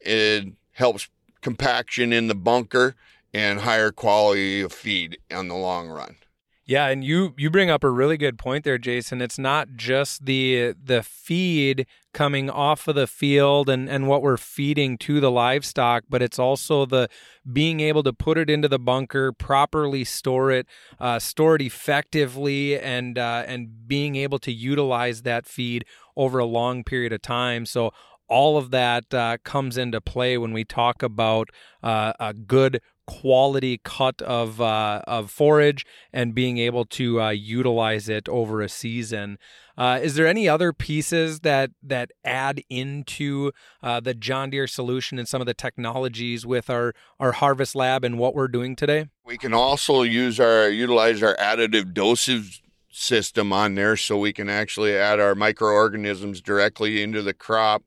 It 0.00 0.52
helps 0.78 1.08
compaction 1.40 2.12
in 2.12 2.28
the 2.28 2.34
bunker 2.34 2.94
and 3.34 3.60
higher 3.60 3.90
quality 3.90 4.60
of 4.60 4.72
feed 4.72 5.18
on 5.30 5.48
the 5.48 5.54
long 5.54 5.88
run. 5.88 6.16
Yeah, 6.64 6.88
and 6.88 7.02
you 7.02 7.34
you 7.38 7.50
bring 7.50 7.70
up 7.70 7.82
a 7.82 7.90
really 7.90 8.18
good 8.18 8.38
point 8.38 8.62
there, 8.62 8.76
Jason. 8.76 9.22
It's 9.22 9.38
not 9.38 9.68
just 9.74 10.26
the 10.26 10.74
the 10.82 11.02
feed 11.02 11.86
coming 12.12 12.50
off 12.50 12.86
of 12.86 12.94
the 12.94 13.06
field 13.06 13.70
and 13.70 13.88
and 13.88 14.06
what 14.06 14.20
we're 14.20 14.36
feeding 14.36 14.98
to 14.98 15.18
the 15.18 15.30
livestock, 15.30 16.04
but 16.10 16.20
it's 16.20 16.38
also 16.38 16.84
the 16.84 17.08
being 17.50 17.80
able 17.80 18.02
to 18.02 18.12
put 18.12 18.36
it 18.36 18.50
into 18.50 18.68
the 18.68 18.78
bunker, 18.78 19.32
properly 19.32 20.04
store 20.04 20.50
it, 20.50 20.66
uh, 21.00 21.18
store 21.18 21.56
it 21.56 21.62
effectively, 21.62 22.78
and 22.78 23.18
uh, 23.18 23.44
and 23.46 23.88
being 23.88 24.16
able 24.16 24.38
to 24.40 24.52
utilize 24.52 25.22
that 25.22 25.46
feed 25.46 25.86
over 26.16 26.38
a 26.38 26.44
long 26.44 26.84
period 26.84 27.14
of 27.14 27.22
time. 27.22 27.64
So 27.64 27.92
all 28.28 28.56
of 28.56 28.70
that 28.70 29.12
uh, 29.12 29.38
comes 29.44 29.76
into 29.76 30.00
play 30.00 30.38
when 30.38 30.52
we 30.52 30.64
talk 30.64 31.02
about 31.02 31.50
uh, 31.82 32.12
a 32.20 32.34
good 32.34 32.80
quality 33.08 33.80
cut 33.82 34.20
of 34.20 34.60
uh, 34.60 35.00
of 35.06 35.30
forage 35.30 35.86
and 36.12 36.34
being 36.34 36.58
able 36.58 36.84
to 36.84 37.20
uh, 37.20 37.30
utilize 37.30 38.08
it 38.08 38.28
over 38.28 38.60
a 38.60 38.68
season. 38.68 39.38
Uh, 39.78 39.98
is 40.02 40.14
there 40.14 40.26
any 40.26 40.46
other 40.46 40.74
pieces 40.74 41.40
that 41.40 41.70
that 41.82 42.10
add 42.22 42.62
into 42.68 43.50
uh, 43.82 43.98
the 43.98 44.12
John 44.12 44.50
Deere 44.50 44.66
solution 44.66 45.18
and 45.18 45.26
some 45.26 45.40
of 45.40 45.46
the 45.46 45.54
technologies 45.54 46.44
with 46.44 46.68
our 46.68 46.92
our 47.18 47.32
harvest 47.32 47.74
lab 47.74 48.04
and 48.04 48.18
what 48.18 48.34
we're 48.34 48.48
doing 48.48 48.76
today? 48.76 49.06
We 49.24 49.38
can 49.38 49.54
also 49.54 50.02
use 50.02 50.38
our 50.38 50.68
utilize 50.68 51.22
our 51.22 51.36
additive 51.36 51.94
dosage 51.94 52.62
system 52.90 53.52
on 53.52 53.74
there 53.74 53.96
so 53.96 54.18
we 54.18 54.32
can 54.34 54.50
actually 54.50 54.94
add 54.94 55.18
our 55.18 55.34
microorganisms 55.34 56.42
directly 56.42 57.02
into 57.02 57.22
the 57.22 57.32
crop 57.32 57.84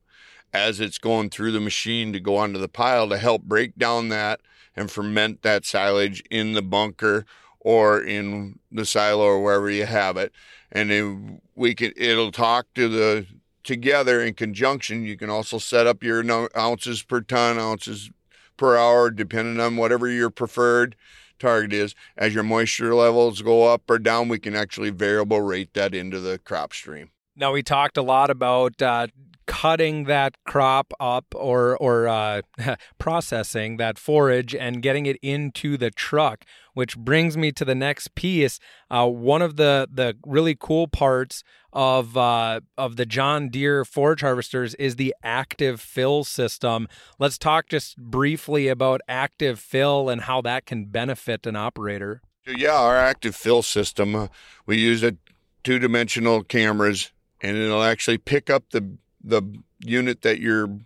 as 0.54 0.80
it's 0.80 0.98
going 0.98 1.30
through 1.30 1.52
the 1.52 1.60
machine 1.60 2.14
to 2.14 2.20
go 2.20 2.38
onto 2.38 2.60
the 2.60 2.68
pile 2.68 3.08
to 3.10 3.18
help 3.18 3.44
break 3.44 3.76
down 3.78 4.10
that 4.10 4.42
and 4.76 4.92
ferment 4.92 5.42
that 5.42 5.66
silage 5.66 6.22
in 6.30 6.54
the 6.54 6.62
bunker 6.62 7.26
or 7.60 8.02
in 8.02 8.60
the 8.72 8.86
silo 8.86 9.24
or 9.24 9.44
wherever 9.44 9.70
you 9.70 9.86
have 9.86 10.18
it. 10.18 10.32
And 10.72 10.90
then 10.90 11.42
we 11.56 11.76
can 11.76 11.94
it'll 11.96 12.32
talk 12.32 12.68
to 12.76 12.88
the 12.88 13.28
together 13.64 14.22
in 14.22 14.34
conjunction. 14.34 15.04
You 15.04 15.18
can 15.18 15.30
also 15.30 15.58
set 15.58 15.88
up 15.88 16.04
your 16.04 16.24
ounces 16.58 17.04
per 17.04 17.22
ton, 17.22 17.60
ounces 17.60 18.10
per 18.58 18.78
hour, 18.78 19.12
depending 19.12 19.60
on 19.60 19.78
whatever 19.78 20.08
your 20.08 20.30
preferred 20.30 20.96
target 21.40 21.74
is. 21.74 21.96
As 22.18 22.34
your 22.34 22.44
moisture 22.44 22.96
levels 22.96 23.42
go 23.42 23.64
up 23.72 23.90
or 23.90 24.00
down, 24.00 24.30
we 24.30 24.40
can 24.40 24.56
actually 24.56 24.90
variable 24.90 25.42
rate 25.42 25.74
that 25.74 25.94
into 25.94 26.20
the 26.20 26.40
crop 26.40 26.74
stream. 26.74 27.12
Now 27.36 27.52
we 27.52 27.64
talked 27.64 27.98
a 27.98 28.02
lot 28.02 28.30
about 28.30 28.82
uh, 28.82 29.08
cutting 29.52 30.06
that 30.06 30.38
crop 30.46 30.94
up 30.98 31.26
or 31.36 31.76
or 31.78 32.08
uh, 32.08 32.42
processing 32.98 33.76
that 33.76 34.00
forage 34.00 34.56
and 34.56 34.82
getting 34.82 35.06
it 35.06 35.18
into 35.22 35.76
the 35.76 35.92
truck, 35.92 36.46
which 36.74 36.98
brings 36.98 37.36
me 37.36 37.52
to 37.52 37.66
the 37.66 37.76
next 37.76 38.16
piece. 38.16 38.60
Uh, 38.90 39.06
one 39.08 39.42
of 39.42 39.58
the 39.58 39.90
the 39.92 40.16
really 40.26 40.56
cool 40.58 40.88
parts 40.88 41.44
of 41.74 42.16
uh, 42.16 42.62
of 42.78 42.96
the 42.96 43.06
John 43.06 43.50
Deere 43.50 43.84
forage 43.84 44.22
harvesters 44.22 44.74
is 44.76 44.96
the 44.96 45.14
active 45.22 45.82
fill 45.82 46.24
system. 46.24 46.88
Let's 47.20 47.38
talk 47.38 47.68
just 47.68 47.98
briefly 47.98 48.70
about 48.70 49.02
active 49.10 49.60
fill 49.60 50.08
and 50.08 50.22
how 50.22 50.40
that 50.44 50.66
can 50.66 50.86
benefit 50.86 51.46
an 51.46 51.58
operator. 51.58 52.22
Yeah, 52.48 52.80
our 52.80 52.96
active 52.96 53.36
fill 53.36 53.64
system, 53.64 54.16
uh, 54.16 54.28
we 54.66 54.78
use 54.78 55.04
a 55.04 55.18
two 55.66 55.78
dimensional 55.78 56.42
cameras 56.42 57.12
and 57.42 57.58
it'll 57.58 57.84
actually 57.84 58.18
pick 58.18 58.50
up 58.50 58.64
the 58.72 58.98
the 59.24 59.42
unit 59.80 60.22
that 60.22 60.40
you're 60.40 60.80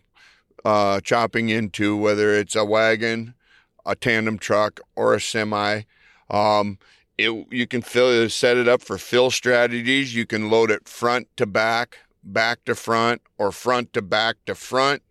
uh, 0.63 0.99
chopping 1.01 1.49
into, 1.49 1.95
whether 1.95 2.33
it's 2.33 2.55
a 2.55 2.65
wagon, 2.65 3.33
a 3.85 3.95
tandem 3.95 4.37
truck, 4.37 4.79
or 4.95 5.13
a 5.13 5.21
semi. 5.21 5.81
Um, 6.29 6.79
it, 7.17 7.47
you 7.51 7.67
can 7.67 7.81
fill 7.81 8.29
set 8.29 8.57
it 8.57 8.67
up 8.67 8.81
for 8.81 8.97
fill 8.97 9.31
strategies. 9.31 10.15
You 10.15 10.25
can 10.25 10.49
load 10.49 10.71
it 10.71 10.89
front 10.89 11.27
to 11.37 11.45
back, 11.45 11.99
back 12.23 12.65
to 12.65 12.75
front, 12.75 13.21
or 13.37 13.51
front 13.51 13.93
to 13.93 14.01
back 14.01 14.37
to 14.47 14.55
front. 14.55 15.01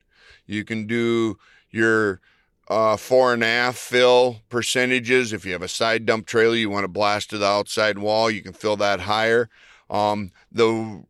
You 0.46 0.64
can 0.64 0.86
do 0.86 1.38
your 1.70 2.20
uh, 2.68 2.96
fore 2.96 3.32
and 3.32 3.44
aft 3.44 3.78
fill 3.78 4.40
percentages. 4.48 5.32
If 5.32 5.44
you 5.44 5.52
have 5.52 5.62
a 5.62 5.68
side 5.68 6.06
dump 6.06 6.26
trailer, 6.26 6.56
you 6.56 6.70
want 6.70 6.84
to 6.84 6.88
blast 6.88 7.30
to 7.30 7.38
the 7.38 7.46
outside 7.46 7.98
wall, 7.98 8.30
you 8.30 8.42
can 8.42 8.52
fill 8.52 8.76
that 8.76 9.00
higher. 9.00 9.48
Um, 9.88 10.32
the 10.50 11.04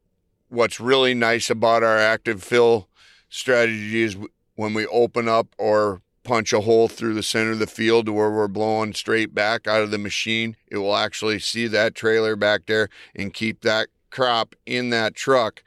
what's 0.49 0.81
really 0.81 1.15
nice 1.15 1.51
about 1.51 1.83
our 1.83 1.99
active 1.99 2.43
fill 2.43 2.89
strategy 3.29 4.03
is 4.03 4.17
when 4.55 4.75
we 4.75 4.87
open 4.87 5.29
up 5.29 5.49
or 5.59 6.03
punch 6.23 6.53
a 6.53 6.63
hole 6.63 6.89
through 6.89 7.15
the 7.15 7.23
center 7.23 7.53
of 7.53 7.59
the 7.59 7.67
field 7.67 8.07
to 8.07 8.13
where 8.13 8.31
we're 8.31 8.49
blowing 8.49 8.95
straight 8.95 9.35
back 9.35 9.67
out 9.67 9.83
of 9.83 9.91
the 9.91 9.99
machine, 9.99 10.57
it 10.69 10.79
will 10.79 10.97
actually 10.97 11.39
see 11.39 11.67
that 11.67 11.95
trailer 11.95 12.35
back 12.35 12.67
there 12.67 12.89
and 13.15 13.35
keep 13.35 13.61
that 13.61 13.89
crop 14.11 14.55
in 14.65 14.91
that 14.91 15.15
truck 15.15 15.63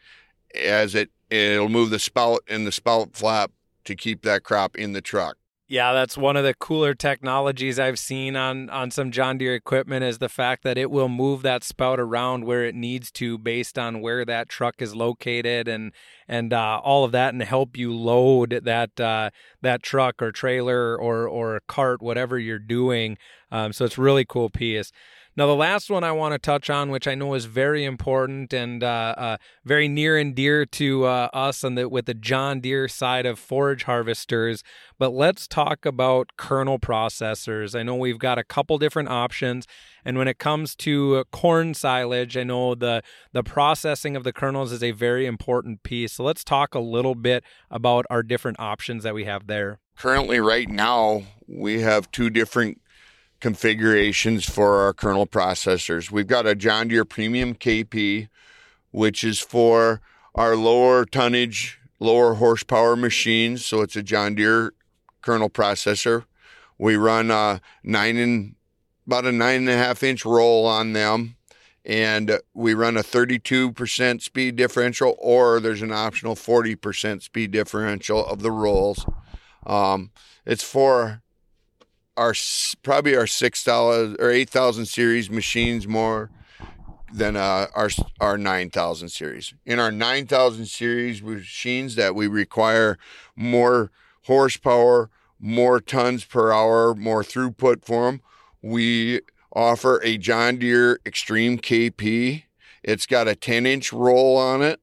as 0.56 0.96
it 0.96 1.12
it'll 1.30 1.70
move 1.70 1.90
the 1.90 2.00
spout 2.00 2.42
and 2.48 2.66
the 2.66 2.72
spout 2.72 3.10
flap 3.14 3.52
to 3.84 3.96
keep 3.96 4.22
that 4.24 4.44
crop 4.44 4.76
in 4.76 4.94
the 4.94 5.02
truck. 5.02 5.37
Yeah, 5.70 5.92
that's 5.92 6.18
one 6.18 6.38
of 6.38 6.46
the 6.46 6.54
cooler 6.54 6.94
technologies 6.94 7.78
I've 7.78 8.00
seen 8.00 8.38
on 8.38 8.70
on 8.70 8.90
some 8.90 9.12
John 9.12 9.38
Deere 9.38 9.54
equipment 9.54 10.02
is 10.06 10.20
the 10.20 10.30
fact 10.30 10.64
that 10.64 10.78
it 10.78 10.90
will 10.90 11.10
move 11.10 11.42
that 11.42 11.62
spout 11.62 12.00
around 12.00 12.46
where 12.46 12.64
it 12.64 12.74
needs 12.74 13.12
to 13.12 13.38
based 13.38 13.78
on 13.78 14.00
where 14.00 14.24
that 14.24 14.48
truck 14.48 14.82
is 14.82 14.96
located 14.96 15.68
and 15.68 15.92
and 16.26 16.54
uh, 16.54 16.80
all 16.82 17.04
of 17.04 17.12
that 17.12 17.34
and 17.34 17.44
help 17.44 17.76
you 17.76 17.94
load 17.94 18.62
that 18.64 18.98
uh, 18.98 19.30
that 19.62 19.84
truck 19.84 20.22
or 20.22 20.32
trailer 20.32 20.98
or 20.98 21.28
or 21.28 21.60
cart 21.68 22.02
whatever 22.02 22.40
you're 22.40 22.60
doing. 22.60 23.18
Um, 23.52 23.74
so 23.74 23.84
it's 23.84 23.98
really 23.98 24.24
cool 24.24 24.50
piece. 24.50 24.94
Now, 25.38 25.46
the 25.46 25.54
last 25.54 25.92
one 25.92 26.04
I 26.04 26.14
want 26.14 26.34
to 26.34 26.40
touch 26.40 26.68
on, 26.68 26.90
which 26.90 27.08
I 27.08 27.14
know 27.14 27.36
is 27.36 27.46
very 27.46 27.86
important 27.86 28.54
and 28.54 28.84
uh, 28.84 29.14
uh, 29.16 29.38
very 29.64 29.88
near 29.88 30.18
and 30.18 30.34
dear 30.34 30.66
to 30.66 31.06
uh, 31.06 31.30
us 31.32 31.64
on 31.64 31.76
the 31.76 31.88
with 31.88 32.08
the 32.08 32.16
John 32.16 32.60
Deere 32.60 32.88
side 32.88 33.28
of 33.28 33.38
forage 33.38 33.84
harvesters, 33.84 34.64
but 34.98 35.12
let's 35.12 35.48
talk 35.48 35.86
about 35.86 36.32
kernel 36.38 36.80
processors. 36.80 37.80
I 37.80 37.84
know 37.84 37.94
we've 37.96 38.18
got 38.18 38.40
a 38.40 38.44
couple 38.44 38.80
different 38.80 39.10
options, 39.10 39.68
and 40.04 40.18
when 40.18 40.28
it 40.28 40.40
comes 40.40 40.76
to 40.78 41.24
corn 41.32 41.76
silage, 41.76 42.36
I 42.36 42.44
know 42.44 42.74
the 42.74 43.04
the 43.32 43.44
processing 43.44 44.16
of 44.16 44.24
the 44.24 44.34
kernels 44.34 44.72
is 44.72 44.82
a 44.82 44.90
very 44.90 45.28
important 45.28 45.84
piece. 45.84 46.14
So 46.14 46.24
let's 46.24 46.44
talk 46.44 46.74
a 46.74 46.80
little 46.80 47.14
bit 47.14 47.44
about 47.70 48.08
our 48.10 48.24
different 48.24 48.60
options 48.60 49.04
that 49.04 49.14
we 49.14 49.26
have 49.26 49.46
there. 49.46 49.82
Currently, 50.00 50.40
right 50.40 50.68
now, 50.68 51.26
we 51.48 51.82
have 51.82 52.12
two 52.12 52.32
different 52.32 52.82
configurations 53.40 54.46
for 54.50 54.82
our 54.82 54.94
kernel 54.94 55.28
processors. 55.28 56.12
We've 56.12 56.28
got 56.28 56.46
a 56.46 56.56
John 56.56 56.88
Deere 56.88 57.06
Premium 57.06 57.54
KP, 57.54 58.30
which 58.92 59.24
is 59.24 59.40
for 59.40 60.02
our 60.36 60.56
lower 60.56 61.06
tonnage, 61.06 61.80
lower 62.00 62.36
horsepower 62.36 62.96
machines. 62.96 63.66
So 63.66 63.82
it's 63.82 63.96
a 63.96 64.04
John 64.04 64.36
Deere 64.36 64.74
kernel 65.22 65.50
processor. 65.50 66.26
We 66.78 66.96
run 66.96 67.32
a 67.32 67.62
nine 67.84 68.18
and 68.18 68.56
about 69.06 69.26
a 69.26 69.32
nine 69.32 69.62
and 69.62 69.70
a 69.70 69.78
half 69.78 70.04
inch 70.04 70.26
roll 70.26 70.66
on 70.66 70.94
them. 70.94 71.36
And 71.86 72.40
we 72.54 72.74
run 72.74 72.98
a 72.98 73.02
32% 73.02 74.22
speed 74.22 74.58
differential, 74.58 75.16
or 75.20 75.62
there's 75.62 75.82
an 75.82 75.94
optional 75.94 76.36
40% 76.36 77.22
speed 77.22 77.52
differential 77.52 78.26
of 78.26 78.42
the 78.42 78.52
rolls. 78.52 79.06
Um, 79.66 80.12
it's 80.46 80.64
for 80.64 81.22
our 82.18 82.34
probably 82.84 83.16
our 83.16 83.28
six 83.28 83.64
dollars 83.64 84.16
or 84.20 84.30
eight 84.30 84.50
thousand 84.50 84.88
series 84.88 85.30
machines 85.30 85.88
more 85.88 86.30
than 87.14 87.38
uh, 87.38 87.68
our 87.76 87.90
our 88.20 88.38
nine 88.38 88.70
thousand 88.70 89.10
series. 89.10 89.54
In 89.66 89.80
our 89.80 89.92
nine 89.92 90.26
thousand 90.26 90.66
series 90.66 91.22
machines, 91.22 91.96
that 91.96 92.16
we 92.16 92.28
require 92.28 92.98
more 93.36 93.92
horsepower, 94.24 95.10
more 95.40 95.80
tons 95.80 96.26
per 96.26 96.52
hour, 96.52 96.94
more 96.96 97.24
throughput 97.24 97.86
for 97.86 98.08
them. 98.08 98.22
We 98.62 99.22
offer 99.54 100.02
a 100.04 100.18
John 100.18 100.58
Deere 100.58 101.00
Extreme 101.06 101.60
KP. 101.60 102.44
It's 102.84 103.06
got 103.06 103.28
a 103.28 103.36
10 103.36 103.66
inch 103.66 103.92
roll 103.94 104.38
on 104.38 104.62
it, 104.62 104.80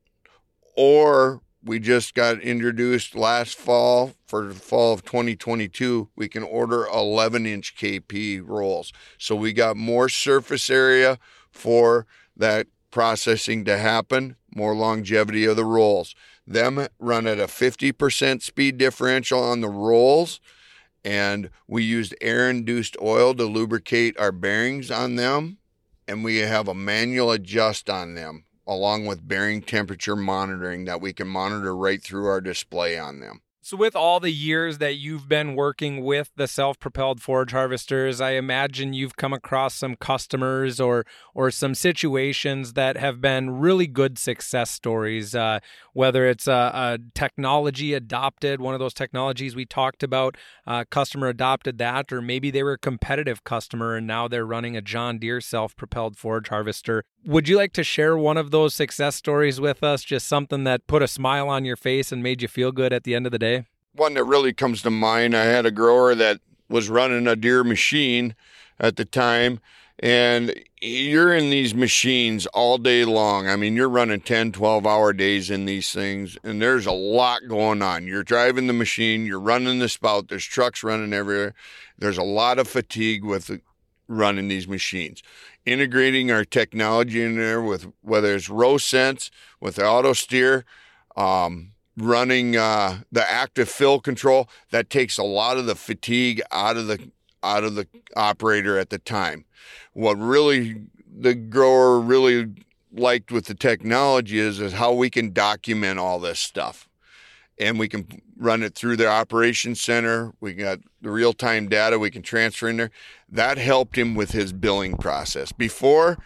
or 0.76 1.40
we 1.62 1.78
just 1.78 2.14
got 2.14 2.40
introduced 2.40 3.14
last 3.14 3.56
fall 3.56 4.12
for 4.34 4.46
the 4.46 4.54
fall 4.54 4.92
of 4.92 5.04
2022 5.04 6.08
we 6.16 6.28
can 6.28 6.42
order 6.42 6.86
11 6.86 7.46
inch 7.46 7.76
kp 7.76 8.42
rolls 8.44 8.92
so 9.16 9.36
we 9.36 9.52
got 9.52 9.76
more 9.76 10.08
surface 10.08 10.68
area 10.68 11.20
for 11.52 12.04
that 12.36 12.66
processing 12.90 13.64
to 13.64 13.78
happen 13.78 14.34
more 14.52 14.74
longevity 14.74 15.44
of 15.44 15.54
the 15.54 15.64
rolls 15.64 16.16
them 16.44 16.84
run 16.98 17.28
at 17.28 17.38
a 17.38 17.46
50% 17.46 18.42
speed 18.42 18.76
differential 18.76 19.40
on 19.40 19.60
the 19.60 19.68
rolls 19.68 20.40
and 21.04 21.48
we 21.68 21.84
used 21.84 22.12
air 22.20 22.50
induced 22.50 22.96
oil 23.00 23.36
to 23.36 23.44
lubricate 23.44 24.18
our 24.18 24.32
bearings 24.32 24.90
on 24.90 25.14
them 25.14 25.58
and 26.08 26.24
we 26.24 26.38
have 26.38 26.66
a 26.66 26.74
manual 26.74 27.30
adjust 27.30 27.88
on 27.88 28.16
them 28.16 28.42
along 28.66 29.06
with 29.06 29.28
bearing 29.28 29.62
temperature 29.62 30.16
monitoring 30.16 30.86
that 30.86 31.00
we 31.00 31.12
can 31.12 31.28
monitor 31.28 31.76
right 31.76 32.02
through 32.02 32.26
our 32.26 32.40
display 32.40 32.98
on 32.98 33.20
them. 33.20 33.40
So, 33.66 33.78
with 33.78 33.96
all 33.96 34.20
the 34.20 34.30
years 34.30 34.76
that 34.76 34.96
you've 34.96 35.26
been 35.26 35.54
working 35.54 36.04
with 36.04 36.30
the 36.36 36.46
self-propelled 36.46 37.22
forage 37.22 37.52
harvesters, 37.52 38.20
I 38.20 38.32
imagine 38.32 38.92
you've 38.92 39.16
come 39.16 39.32
across 39.32 39.74
some 39.74 39.96
customers 39.96 40.80
or 40.80 41.06
or 41.34 41.50
some 41.50 41.74
situations 41.74 42.74
that 42.74 42.98
have 42.98 43.22
been 43.22 43.58
really 43.58 43.86
good 43.86 44.18
success 44.18 44.70
stories. 44.70 45.34
Uh, 45.34 45.60
whether 45.94 46.26
it's 46.26 46.46
a, 46.46 46.52
a, 46.74 46.98
technology 47.14 47.94
adopted, 47.94 48.60
one 48.60 48.74
of 48.74 48.80
those 48.80 48.92
technologies 48.92 49.56
we 49.56 49.64
talked 49.64 50.02
about, 50.02 50.36
uh, 50.66 50.84
customer 50.90 51.28
adopted 51.28 51.78
that, 51.78 52.12
or 52.12 52.20
maybe 52.20 52.50
they 52.50 52.62
were 52.62 52.72
a 52.72 52.78
competitive 52.78 53.44
customer 53.44 53.96
and 53.96 54.06
now 54.06 54.28
they're 54.28 54.44
running 54.44 54.76
a 54.76 54.82
John 54.82 55.18
Deere 55.18 55.40
self-propelled 55.40 56.18
forage 56.18 56.48
harvester. 56.48 57.02
Would 57.26 57.48
you 57.48 57.56
like 57.56 57.72
to 57.72 57.82
share 57.82 58.18
one 58.18 58.36
of 58.36 58.50
those 58.50 58.74
success 58.74 59.16
stories 59.16 59.58
with 59.58 59.82
us? 59.82 60.04
Just 60.04 60.28
something 60.28 60.64
that 60.64 60.86
put 60.86 61.00
a 61.00 61.08
smile 61.08 61.48
on 61.48 61.64
your 61.64 61.76
face 61.76 62.12
and 62.12 62.22
made 62.22 62.42
you 62.42 62.48
feel 62.48 62.70
good 62.70 62.92
at 62.92 63.04
the 63.04 63.14
end 63.14 63.24
of 63.24 63.32
the 63.32 63.38
day? 63.38 63.64
One 63.94 64.12
that 64.14 64.24
really 64.24 64.52
comes 64.52 64.82
to 64.82 64.90
mind 64.90 65.34
I 65.34 65.44
had 65.44 65.64
a 65.64 65.70
grower 65.70 66.14
that 66.14 66.40
was 66.68 66.90
running 66.90 67.26
a 67.26 67.34
Deere 67.34 67.64
machine 67.64 68.34
at 68.78 68.96
the 68.96 69.06
time, 69.06 69.60
and 69.98 70.54
you're 70.82 71.32
in 71.32 71.48
these 71.48 71.74
machines 71.74 72.44
all 72.48 72.76
day 72.76 73.06
long. 73.06 73.48
I 73.48 73.56
mean, 73.56 73.74
you're 73.74 73.88
running 73.88 74.20
10, 74.20 74.52
12 74.52 74.86
hour 74.86 75.14
days 75.14 75.50
in 75.50 75.64
these 75.64 75.92
things, 75.92 76.36
and 76.44 76.60
there's 76.60 76.84
a 76.84 76.92
lot 76.92 77.48
going 77.48 77.80
on. 77.80 78.06
You're 78.06 78.24
driving 78.24 78.66
the 78.66 78.74
machine, 78.74 79.24
you're 79.24 79.40
running 79.40 79.78
the 79.78 79.88
spout, 79.88 80.28
there's 80.28 80.44
trucks 80.44 80.82
running 80.82 81.14
everywhere. 81.14 81.54
There's 81.96 82.18
a 82.18 82.22
lot 82.22 82.58
of 82.58 82.68
fatigue 82.68 83.24
with 83.24 83.60
running 84.08 84.48
these 84.48 84.68
machines. 84.68 85.22
Integrating 85.64 86.30
our 86.30 86.44
technology 86.44 87.22
in 87.22 87.36
there 87.36 87.62
with 87.62 87.86
whether 88.02 88.34
it's 88.34 88.48
row 88.48 88.76
sense, 88.78 89.30
with 89.60 89.76
the 89.76 89.86
auto 89.86 90.12
steer, 90.12 90.64
um, 91.16 91.72
running 91.96 92.56
uh, 92.56 92.98
the 93.12 93.30
active 93.30 93.68
fill 93.68 94.00
control 94.00 94.48
that 94.70 94.90
takes 94.90 95.16
a 95.16 95.22
lot 95.22 95.56
of 95.56 95.66
the 95.66 95.74
fatigue 95.74 96.42
out 96.50 96.76
of 96.76 96.86
the 96.86 97.10
out 97.42 97.62
of 97.62 97.74
the 97.74 97.86
operator 98.16 98.78
at 98.78 98.90
the 98.90 98.98
time. 98.98 99.44
What 99.92 100.14
really 100.14 100.82
the 101.06 101.34
grower 101.34 102.00
really 102.00 102.52
liked 102.92 103.30
with 103.30 103.46
the 103.46 103.54
technology 103.54 104.38
is 104.38 104.60
is 104.60 104.72
how 104.72 104.92
we 104.92 105.10
can 105.10 105.32
document 105.32 105.98
all 105.98 106.18
this 106.18 106.38
stuff 106.38 106.88
and 107.58 107.78
we 107.78 107.88
can 107.88 108.06
run 108.36 108.62
it 108.62 108.74
through 108.74 108.96
the 108.96 109.08
operations 109.08 109.80
center. 109.80 110.32
We 110.40 110.54
got 110.54 110.80
the 111.00 111.10
real 111.10 111.32
time 111.32 111.68
data 111.68 111.98
we 111.98 112.10
can 112.10 112.22
transfer 112.22 112.68
in 112.68 112.76
there. 112.76 112.90
That 113.28 113.58
helped 113.58 113.96
him 113.96 114.14
with 114.14 114.32
his 114.32 114.52
billing 114.52 114.96
process. 114.96 115.52
Before, 115.52 116.18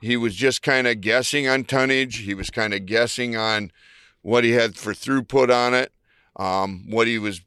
he 0.00 0.16
was 0.16 0.34
just 0.34 0.62
kind 0.62 0.86
of 0.86 1.00
guessing 1.00 1.46
on 1.46 1.64
tonnage. 1.64 2.18
He 2.18 2.34
was 2.34 2.50
kind 2.50 2.72
of 2.72 2.86
guessing 2.86 3.36
on 3.36 3.70
what 4.22 4.44
he 4.44 4.52
had 4.52 4.76
for 4.76 4.92
throughput 4.92 5.54
on 5.54 5.74
it, 5.74 5.92
um, 6.36 6.84
what 6.88 7.06
he 7.06 7.18
was 7.18 7.42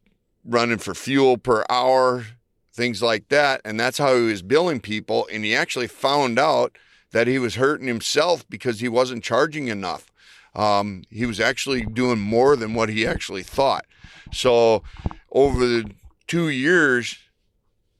running 0.45 0.77
for 0.77 0.93
fuel 0.93 1.37
per 1.37 1.63
hour, 1.69 2.25
things 2.71 3.01
like 3.01 3.29
that. 3.29 3.61
And 3.63 3.79
that's 3.79 3.97
how 3.97 4.15
he 4.15 4.23
was 4.23 4.41
billing 4.41 4.79
people. 4.79 5.27
And 5.31 5.43
he 5.43 5.55
actually 5.55 5.87
found 5.87 6.37
out 6.37 6.77
that 7.11 7.27
he 7.27 7.39
was 7.39 7.55
hurting 7.55 7.87
himself 7.87 8.47
because 8.49 8.79
he 8.79 8.89
wasn't 8.89 9.23
charging 9.23 9.67
enough. 9.67 10.11
Um, 10.55 11.03
he 11.09 11.25
was 11.25 11.39
actually 11.39 11.81
doing 11.85 12.19
more 12.19 12.55
than 12.55 12.73
what 12.73 12.89
he 12.89 13.07
actually 13.07 13.43
thought. 13.43 13.85
So 14.31 14.83
over 15.31 15.65
the 15.65 15.91
two 16.27 16.49
years, 16.49 17.17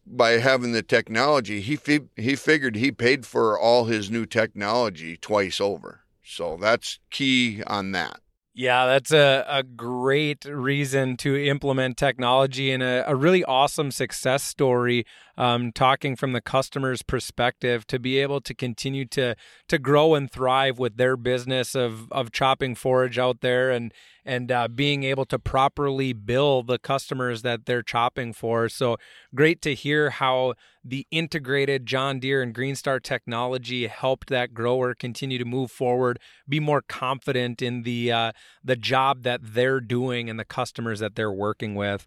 by 0.06 0.32
having 0.32 0.72
the 0.72 0.84
technology, 0.84 1.62
he 1.62 1.76
fi- 1.76 2.10
he 2.16 2.36
figured 2.36 2.76
he 2.76 2.92
paid 2.92 3.26
for 3.26 3.58
all 3.58 3.86
his 3.86 4.12
new 4.12 4.26
technology 4.26 5.18
twice 5.18 5.60
over. 5.60 6.02
So 6.24 6.58
that's 6.60 7.00
key 7.10 7.64
on 7.66 7.92
that. 7.94 8.20
Yeah, 8.56 8.86
that's 8.86 9.12
a, 9.12 9.46
a 9.48 9.64
great 9.64 10.46
reason 10.46 11.18
to 11.18 11.36
implement 11.36 11.98
technology 11.98 12.72
and 12.72 12.84
a, 12.84 13.04
a 13.08 13.16
really 13.16 13.44
awesome 13.44 13.90
success 13.90 14.44
story. 14.44 15.06
Um, 15.36 15.72
talking 15.72 16.16
from 16.16 16.34
the 16.34 16.42
customer's 16.42 17.02
perspective 17.02 17.88
to 17.88 17.98
be 17.98 18.20
able 18.20 18.40
to 18.42 18.54
continue 18.54 19.06
to 19.06 19.36
to 19.68 19.80
grow 19.80 20.14
and 20.14 20.32
thrive 20.32 20.78
with 20.78 20.98
their 20.98 21.18
business 21.18 21.74
of 21.74 22.12
of 22.12 22.32
chopping 22.32 22.76
forage 22.76 23.18
out 23.18 23.42
there 23.42 23.72
and 23.72 23.92
and 24.26 24.52
uh, 24.52 24.68
being 24.68 25.04
able 25.04 25.26
to 25.26 25.40
properly 25.40 26.14
bill 26.14 26.64
the 26.64 26.80
customers 26.80 27.42
that 27.42 27.66
they're 27.66 27.84
chopping 27.84 28.34
for. 28.34 28.70
So 28.70 28.98
great 29.36 29.62
to 29.64 29.74
hear 29.74 30.12
how 30.12 30.54
the 30.84 31.08
integrated 31.12 31.86
John 31.86 32.20
Deere 32.20 32.42
and 32.42 32.54
Greenstar 32.54 33.02
technology 33.02 33.88
helped 33.88 34.30
that 34.30 34.54
grower 34.54 34.94
continue 34.94 35.38
to 35.38 35.46
move 35.46 35.72
forward, 35.72 36.20
be 36.48 36.60
more 36.60 36.82
confident 36.82 37.62
in 37.62 37.84
the 37.84 38.12
uh, 38.12 38.32
the 38.64 38.76
job 38.76 39.24
that 39.24 39.42
they're 39.44 39.82
doing 39.82 40.30
and 40.30 40.40
the 40.40 40.46
customers 40.46 41.00
that 41.00 41.16
they're 41.16 41.32
working 41.32 41.76
with. 41.76 42.06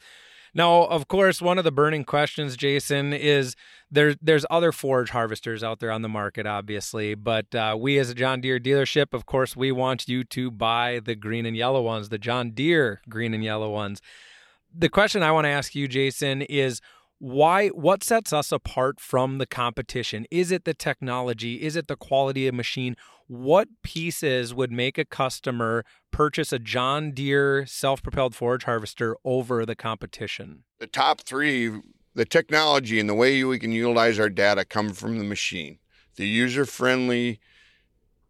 Now, 0.56 0.84
of 0.84 1.06
course, 1.06 1.42
one 1.42 1.58
of 1.58 1.64
the 1.64 1.70
burning 1.70 2.04
questions, 2.04 2.56
Jason, 2.56 3.12
is 3.12 3.56
there, 3.90 4.14
there's 4.22 4.46
other 4.48 4.72
forage 4.72 5.10
harvesters 5.10 5.62
out 5.62 5.80
there 5.80 5.90
on 5.90 6.00
the 6.00 6.08
market, 6.08 6.46
obviously, 6.46 7.14
but 7.14 7.54
uh, 7.54 7.76
we 7.78 7.98
as 7.98 8.08
a 8.08 8.14
John 8.14 8.40
Deere 8.40 8.58
dealership, 8.58 9.12
of 9.12 9.26
course, 9.26 9.54
we 9.54 9.70
want 9.70 10.08
you 10.08 10.24
to 10.24 10.50
buy 10.50 11.02
the 11.04 11.14
green 11.14 11.44
and 11.44 11.54
yellow 11.54 11.82
ones, 11.82 12.08
the 12.08 12.16
John 12.16 12.52
Deere 12.52 13.02
green 13.06 13.34
and 13.34 13.44
yellow 13.44 13.68
ones. 13.68 14.00
The 14.74 14.88
question 14.88 15.22
I 15.22 15.30
want 15.30 15.44
to 15.44 15.50
ask 15.50 15.74
you, 15.74 15.88
Jason, 15.88 16.40
is 16.40 16.80
why 17.18 17.68
what 17.68 18.04
sets 18.04 18.32
us 18.32 18.52
apart 18.52 19.00
from 19.00 19.38
the 19.38 19.46
competition? 19.46 20.26
Is 20.30 20.50
it 20.50 20.64
the 20.64 20.74
technology? 20.74 21.62
Is 21.62 21.76
it 21.76 21.88
the 21.88 21.96
quality 21.96 22.46
of 22.46 22.54
machine? 22.54 22.96
What 23.26 23.68
pieces 23.82 24.54
would 24.54 24.70
make 24.70 24.98
a 24.98 25.04
customer 25.04 25.84
purchase 26.10 26.52
a 26.52 26.58
john 26.58 27.12
deere 27.12 27.66
self-propelled 27.66 28.34
forage 28.34 28.64
harvester 28.64 29.16
over 29.24 29.64
the 29.64 29.76
competition? 29.76 30.64
The 30.78 30.86
top 30.86 31.22
three 31.22 31.80
the 32.14 32.24
technology 32.24 32.98
and 32.98 33.08
the 33.08 33.14
way 33.14 33.44
we 33.44 33.58
can 33.58 33.72
utilize 33.72 34.18
our 34.18 34.30
data 34.30 34.64
come 34.64 34.94
from 34.94 35.18
the 35.18 35.24
machine. 35.24 35.78
The 36.16 36.26
user 36.26 36.64
friendly 36.64 37.40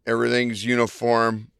everything's 0.05 0.65
uniform. 0.65 1.51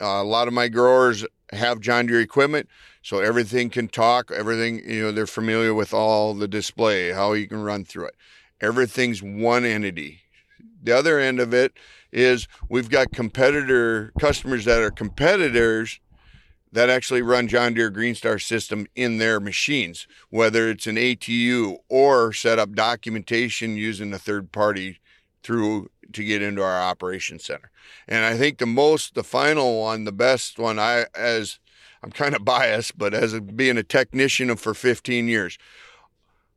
Uh, 0.00 0.06
a 0.06 0.24
lot 0.24 0.48
of 0.48 0.54
my 0.54 0.68
growers 0.68 1.24
have 1.52 1.80
john 1.80 2.06
deere 2.06 2.20
equipment 2.20 2.68
so 3.06 3.20
everything 3.20 3.70
can 3.70 3.86
talk, 3.86 4.32
everything, 4.32 4.82
you 4.84 5.00
know, 5.00 5.12
they're 5.12 5.28
familiar 5.28 5.72
with 5.72 5.94
all 5.94 6.34
the 6.34 6.48
display, 6.48 7.12
how 7.12 7.34
you 7.34 7.46
can 7.46 7.62
run 7.62 7.84
through 7.84 8.06
it. 8.06 8.16
Everything's 8.60 9.22
one 9.22 9.64
entity. 9.64 10.22
The 10.82 10.98
other 10.98 11.20
end 11.20 11.38
of 11.38 11.54
it 11.54 11.72
is 12.10 12.48
we've 12.68 12.90
got 12.90 13.12
competitor 13.12 14.12
customers 14.18 14.64
that 14.64 14.82
are 14.82 14.90
competitors 14.90 16.00
that 16.72 16.90
actually 16.90 17.22
run 17.22 17.46
John 17.46 17.74
Deere 17.74 17.92
Greenstar 17.92 18.42
system 18.42 18.88
in 18.96 19.18
their 19.18 19.38
machines, 19.38 20.08
whether 20.30 20.68
it's 20.68 20.88
an 20.88 20.96
ATU 20.96 21.76
or 21.88 22.32
set 22.32 22.58
up 22.58 22.72
documentation 22.72 23.76
using 23.76 24.12
a 24.12 24.18
third 24.18 24.50
party 24.50 24.98
through 25.44 25.90
to 26.12 26.24
get 26.24 26.42
into 26.42 26.62
our 26.62 26.80
operation 26.80 27.38
center. 27.38 27.70
And 28.08 28.24
I 28.24 28.36
think 28.36 28.58
the 28.58 28.66
most, 28.66 29.14
the 29.14 29.24
final 29.24 29.80
one, 29.80 30.04
the 30.04 30.12
best 30.12 30.58
one, 30.58 30.78
I 30.78 31.06
as 31.14 31.58
I'm 32.02 32.10
kind 32.10 32.34
of 32.34 32.44
biased, 32.44 32.96
but 32.96 33.14
as 33.14 33.32
a, 33.32 33.40
being 33.40 33.78
a 33.78 33.82
technician 33.82 34.54
for 34.56 34.74
15 34.74 35.28
years, 35.28 35.58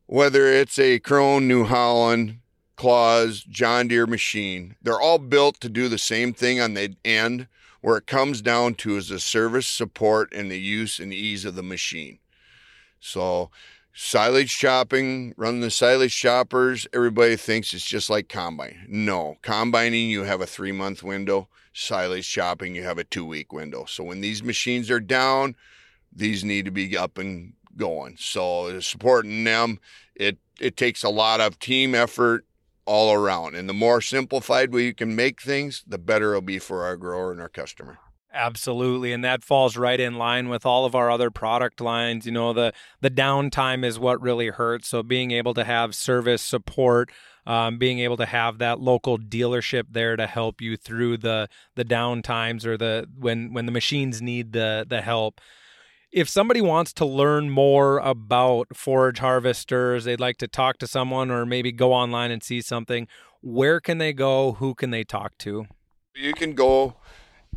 whether 0.06 0.46
it's 0.46 0.78
a 0.78 0.98
Krone, 0.98 1.46
New 1.46 1.64
Holland, 1.64 2.38
Claas, 2.76 3.42
John 3.42 3.88
Deere 3.88 4.06
machine, 4.06 4.76
they're 4.82 5.00
all 5.00 5.18
built 5.18 5.60
to 5.60 5.68
do 5.68 5.88
the 5.88 5.98
same 5.98 6.32
thing 6.32 6.60
on 6.60 6.74
the 6.74 6.96
end. 7.04 7.46
Where 7.82 7.96
it 7.96 8.06
comes 8.06 8.42
down 8.42 8.74
to 8.74 8.98
is 8.98 9.08
the 9.08 9.18
service, 9.18 9.66
support, 9.66 10.34
and 10.34 10.50
the 10.50 10.58
use 10.58 10.98
and 10.98 11.14
ease 11.14 11.46
of 11.46 11.54
the 11.54 11.62
machine. 11.62 12.18
So, 13.00 13.50
silage 13.92 14.56
chopping, 14.56 15.34
running 15.36 15.60
the 15.60 15.70
silage 15.70 16.16
choppers, 16.16 16.86
everybody 16.92 17.36
thinks 17.36 17.74
it's 17.74 17.84
just 17.84 18.10
like 18.10 18.28
combine. 18.28 18.86
No, 18.88 19.36
combining, 19.42 20.08
you 20.08 20.24
have 20.24 20.40
a 20.40 20.46
three 20.46 20.72
month 20.72 21.02
window 21.02 21.48
silage 21.72 22.28
chopping, 22.28 22.74
you 22.74 22.82
have 22.82 22.98
a 22.98 23.04
two 23.04 23.24
week 23.24 23.52
window. 23.52 23.84
So 23.86 24.04
when 24.04 24.20
these 24.20 24.42
machines 24.42 24.90
are 24.90 25.00
down, 25.00 25.56
these 26.12 26.44
need 26.44 26.64
to 26.64 26.70
be 26.70 26.96
up 26.96 27.18
and 27.18 27.54
going. 27.76 28.16
So 28.18 28.80
supporting 28.80 29.44
them, 29.44 29.78
it 30.14 30.38
it 30.60 30.76
takes 30.76 31.02
a 31.02 31.08
lot 31.08 31.40
of 31.40 31.58
team 31.58 31.94
effort 31.94 32.44
all 32.84 33.12
around. 33.12 33.54
And 33.54 33.68
the 33.68 33.74
more 33.74 34.00
simplified 34.00 34.72
we 34.72 34.92
can 34.92 35.14
make 35.14 35.40
things, 35.40 35.84
the 35.86 35.98
better 35.98 36.30
it'll 36.30 36.42
be 36.42 36.58
for 36.58 36.84
our 36.84 36.96
grower 36.96 37.32
and 37.32 37.40
our 37.40 37.48
customer. 37.48 37.98
Absolutely, 38.32 39.12
and 39.12 39.24
that 39.24 39.42
falls 39.42 39.76
right 39.76 39.98
in 39.98 40.14
line 40.14 40.48
with 40.48 40.64
all 40.64 40.84
of 40.84 40.94
our 40.94 41.10
other 41.10 41.30
product 41.30 41.80
lines. 41.80 42.26
You 42.26 42.32
know, 42.32 42.52
the 42.52 42.72
the 43.00 43.10
downtime 43.10 43.84
is 43.84 43.98
what 43.98 44.22
really 44.22 44.48
hurts. 44.48 44.88
So 44.88 45.02
being 45.02 45.32
able 45.32 45.54
to 45.54 45.64
have 45.64 45.94
service 45.94 46.42
support 46.42 47.10
um, 47.46 47.78
being 47.78 48.00
able 48.00 48.16
to 48.18 48.26
have 48.26 48.58
that 48.58 48.80
local 48.80 49.18
dealership 49.18 49.84
there 49.90 50.16
to 50.16 50.26
help 50.26 50.60
you 50.60 50.76
through 50.76 51.18
the 51.18 51.48
the 51.74 51.84
down 51.84 52.22
times 52.22 52.66
or 52.66 52.76
the 52.76 53.08
when 53.18 53.52
when 53.52 53.66
the 53.66 53.72
machines 53.72 54.20
need 54.20 54.52
the 54.52 54.86
the 54.88 55.00
help 55.00 55.40
if 56.12 56.28
somebody 56.28 56.60
wants 56.60 56.92
to 56.92 57.04
learn 57.04 57.50
more 57.50 57.98
about 57.98 58.68
forage 58.74 59.18
harvesters 59.18 60.04
they'd 60.04 60.20
like 60.20 60.36
to 60.36 60.48
talk 60.48 60.78
to 60.78 60.86
someone 60.86 61.30
or 61.30 61.46
maybe 61.46 61.72
go 61.72 61.92
online 61.92 62.30
and 62.30 62.42
see 62.42 62.60
something 62.60 63.08
where 63.40 63.80
can 63.80 63.98
they 63.98 64.12
go 64.12 64.52
who 64.52 64.74
can 64.74 64.90
they 64.90 65.04
talk 65.04 65.36
to 65.38 65.66
you 66.14 66.32
can 66.34 66.54
go 66.54 66.96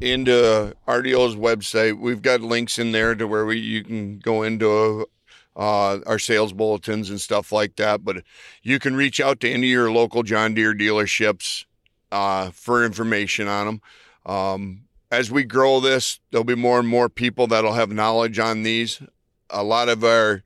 into 0.01 0.75
RDO's 0.88 1.36
website. 1.36 1.99
We've 1.99 2.21
got 2.21 2.41
links 2.41 2.79
in 2.79 2.91
there 2.91 3.15
to 3.15 3.27
where 3.27 3.45
we 3.45 3.60
you 3.60 3.84
can 3.84 4.19
go 4.19 4.43
into 4.43 5.08
uh, 5.56 5.99
our 6.06 6.19
sales 6.19 6.53
bulletins 6.53 7.10
and 7.10 7.21
stuff 7.21 7.51
like 7.51 7.75
that. 7.77 8.03
But 8.03 8.23
you 8.62 8.79
can 8.79 8.95
reach 8.95 9.19
out 9.19 9.39
to 9.41 9.49
any 9.49 9.67
of 9.67 9.71
your 9.71 9.91
local 9.91 10.23
John 10.23 10.53
Deere 10.53 10.73
dealerships 10.73 11.65
uh, 12.12 12.51
for 12.51 12.84
information 12.84 13.47
on 13.47 13.65
them. 13.65 13.82
Um, 14.25 14.84
as 15.12 15.29
we 15.29 15.43
grow 15.43 15.79
this, 15.79 16.19
there'll 16.32 16.43
be 16.43 16.56
more 16.56 16.79
and 16.79 16.88
more 16.88 17.08
people 17.08 17.45
that'll 17.47 17.73
have 17.73 17.91
knowledge 17.91 18.39
on 18.39 18.63
these. 18.63 19.01
A 19.49 19.63
lot 19.63 19.89
of 19.89 20.03
our 20.03 20.43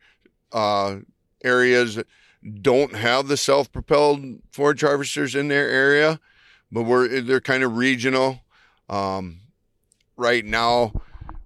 uh, 0.51 0.97
areas 1.43 1.99
don't 2.61 2.95
have 2.95 3.27
the 3.27 3.37
self-propelled 3.37 4.39
forage 4.51 4.81
harvesters 4.81 5.35
in 5.35 5.47
their 5.47 5.69
area, 5.69 6.19
but 6.71 6.83
we're 6.83 7.21
they're 7.21 7.39
kind 7.39 7.63
of 7.63 7.77
regional. 7.77 8.41
Um, 8.89 9.41
right 10.15 10.45
now, 10.45 10.93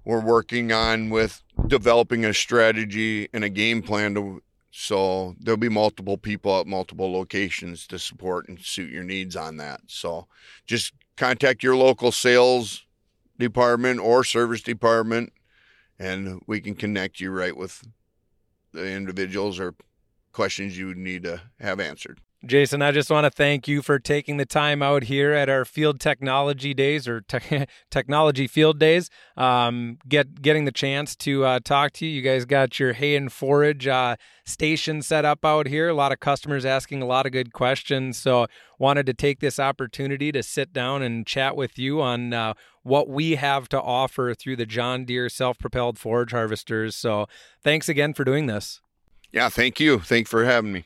we're 0.06 0.22
working 0.22 0.72
on 0.72 1.10
with 1.10 1.44
developing 1.68 2.26
a 2.26 2.34
strategy 2.34 3.30
and 3.34 3.44
a 3.44 3.50
game 3.50 3.82
plan 3.82 4.16
to 4.16 4.42
so 4.72 5.36
there'll 5.38 5.58
be 5.58 5.70
multiple 5.70 6.18
people 6.18 6.58
at 6.60 6.66
multiple 6.66 7.12
locations 7.12 7.86
to 7.88 8.00
support 8.00 8.48
and 8.48 8.58
suit 8.60 8.90
your 8.90 9.04
needs 9.04 9.36
on 9.36 9.58
that. 9.58 9.82
So 9.88 10.28
just 10.66 10.94
contact 11.18 11.62
your 11.62 11.76
local 11.76 12.12
sales 12.14 12.86
department 13.38 14.00
or 14.00 14.24
service 14.24 14.62
department 14.62 15.34
and 16.00 16.42
we 16.48 16.62
can 16.62 16.74
connect 16.74 17.20
you 17.20 17.32
right 17.32 17.56
with 17.56 17.84
the 18.72 18.90
individuals 18.90 19.60
or 19.60 19.76
questions 20.32 20.78
you 20.78 20.96
need 20.96 21.24
to 21.24 21.42
have 21.60 21.80
answered. 21.80 22.22
Jason, 22.44 22.82
I 22.82 22.92
just 22.92 23.12
want 23.12 23.26
to 23.26 23.30
thank 23.30 23.68
you 23.68 23.84
for 23.84 24.00
taking 24.00 24.38
the 24.38 24.48
time 24.48 24.82
out 24.82 25.04
here 25.04 25.32
at 25.32 25.48
our 25.48 25.64
field 25.64 26.00
technology 26.00 26.74
days 26.74 27.08
or 27.08 27.22
te- 27.22 27.68
technology 27.92 28.48
field 28.48 28.80
days. 28.80 29.12
Um, 29.38 30.00
get 30.08 30.42
getting 30.42 30.66
the 30.66 30.72
chance 30.72 31.16
to 31.18 31.46
uh, 31.46 31.60
talk 31.64 31.92
to 31.94 32.06
you. 32.08 32.12
You 32.12 32.22
guys 32.24 32.46
got 32.46 32.80
your 32.80 32.94
hay 32.94 33.16
and 33.16 33.32
forage 33.32 33.88
uh, 33.88 34.16
station 34.44 35.04
set 35.04 35.24
up 35.24 35.46
out 35.46 35.68
here. 35.68 35.90
A 35.90 35.94
lot 35.94 36.12
of 36.12 36.20
customers 36.20 36.66
asking 36.66 37.04
a 37.04 37.06
lot 37.06 37.28
of 37.28 37.32
good 37.32 37.54
questions. 37.54 38.18
So 38.18 38.48
wanted 38.80 39.06
to 39.06 39.14
take 39.14 39.40
this 39.40 39.60
opportunity 39.60 40.32
to 40.32 40.42
sit 40.42 40.74
down 40.74 41.04
and 41.04 41.28
chat 41.28 41.56
with 41.56 41.78
you 41.78 42.02
on 42.02 42.34
uh, 42.34 42.56
what 42.82 43.08
we 43.08 43.36
have 43.36 43.70
to 43.70 43.80
offer 43.80 44.34
through 44.34 44.56
the 44.56 44.66
John 44.66 45.06
Deere 45.06 45.30
self-propelled 45.30 46.00
forage 46.00 46.32
harvesters. 46.32 46.96
So 46.96 47.28
thanks 47.64 47.88
again 47.88 48.16
for 48.16 48.24
doing 48.24 48.48
this. 48.48 48.82
Yeah, 49.32 49.50
thank 49.50 49.80
you. 49.80 50.00
Thanks 50.00 50.30
for 50.30 50.44
having 50.44 50.74
me. 50.74 50.86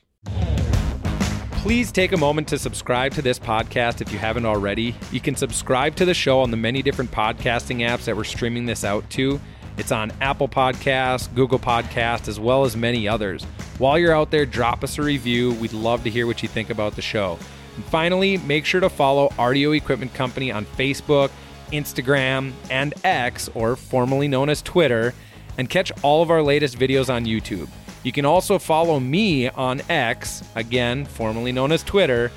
Please 1.66 1.90
take 1.90 2.12
a 2.12 2.16
moment 2.16 2.46
to 2.46 2.58
subscribe 2.60 3.12
to 3.14 3.22
this 3.22 3.40
podcast 3.40 4.00
if 4.00 4.12
you 4.12 4.20
haven't 4.20 4.46
already. 4.46 4.94
You 5.10 5.18
can 5.18 5.34
subscribe 5.34 5.96
to 5.96 6.04
the 6.04 6.14
show 6.14 6.38
on 6.38 6.52
the 6.52 6.56
many 6.56 6.80
different 6.80 7.10
podcasting 7.10 7.78
apps 7.78 8.04
that 8.04 8.16
we're 8.16 8.22
streaming 8.22 8.66
this 8.66 8.84
out 8.84 9.10
to. 9.10 9.40
It's 9.76 9.90
on 9.90 10.12
Apple 10.20 10.46
Podcasts, 10.46 11.26
Google 11.34 11.58
Podcasts, 11.58 12.28
as 12.28 12.38
well 12.38 12.64
as 12.64 12.76
many 12.76 13.08
others. 13.08 13.42
While 13.78 13.98
you're 13.98 14.14
out 14.14 14.30
there, 14.30 14.46
drop 14.46 14.84
us 14.84 14.96
a 14.98 15.02
review. 15.02 15.54
We'd 15.54 15.72
love 15.72 16.04
to 16.04 16.10
hear 16.10 16.28
what 16.28 16.40
you 16.40 16.48
think 16.48 16.70
about 16.70 16.94
the 16.94 17.02
show. 17.02 17.36
And 17.74 17.84
finally, 17.86 18.36
make 18.36 18.64
sure 18.64 18.80
to 18.80 18.88
follow 18.88 19.30
RDO 19.30 19.76
Equipment 19.76 20.14
Company 20.14 20.52
on 20.52 20.66
Facebook, 20.66 21.32
Instagram, 21.72 22.52
and 22.70 22.94
X, 23.02 23.50
or 23.56 23.74
formerly 23.74 24.28
known 24.28 24.50
as 24.50 24.62
Twitter, 24.62 25.14
and 25.58 25.68
catch 25.68 25.90
all 26.04 26.22
of 26.22 26.30
our 26.30 26.44
latest 26.44 26.78
videos 26.78 27.12
on 27.12 27.24
YouTube. 27.24 27.68
You 28.06 28.12
can 28.12 28.24
also 28.24 28.60
follow 28.60 29.00
me 29.00 29.48
on 29.48 29.82
X, 29.88 30.44
again, 30.54 31.06
formerly 31.06 31.50
known 31.50 31.72
as 31.72 31.82
Twitter, 31.82 32.30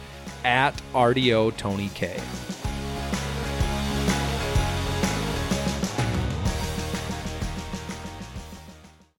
at 0.44 0.72
RDO 0.96 1.58
Tony 1.58 1.90
K. 1.94 2.20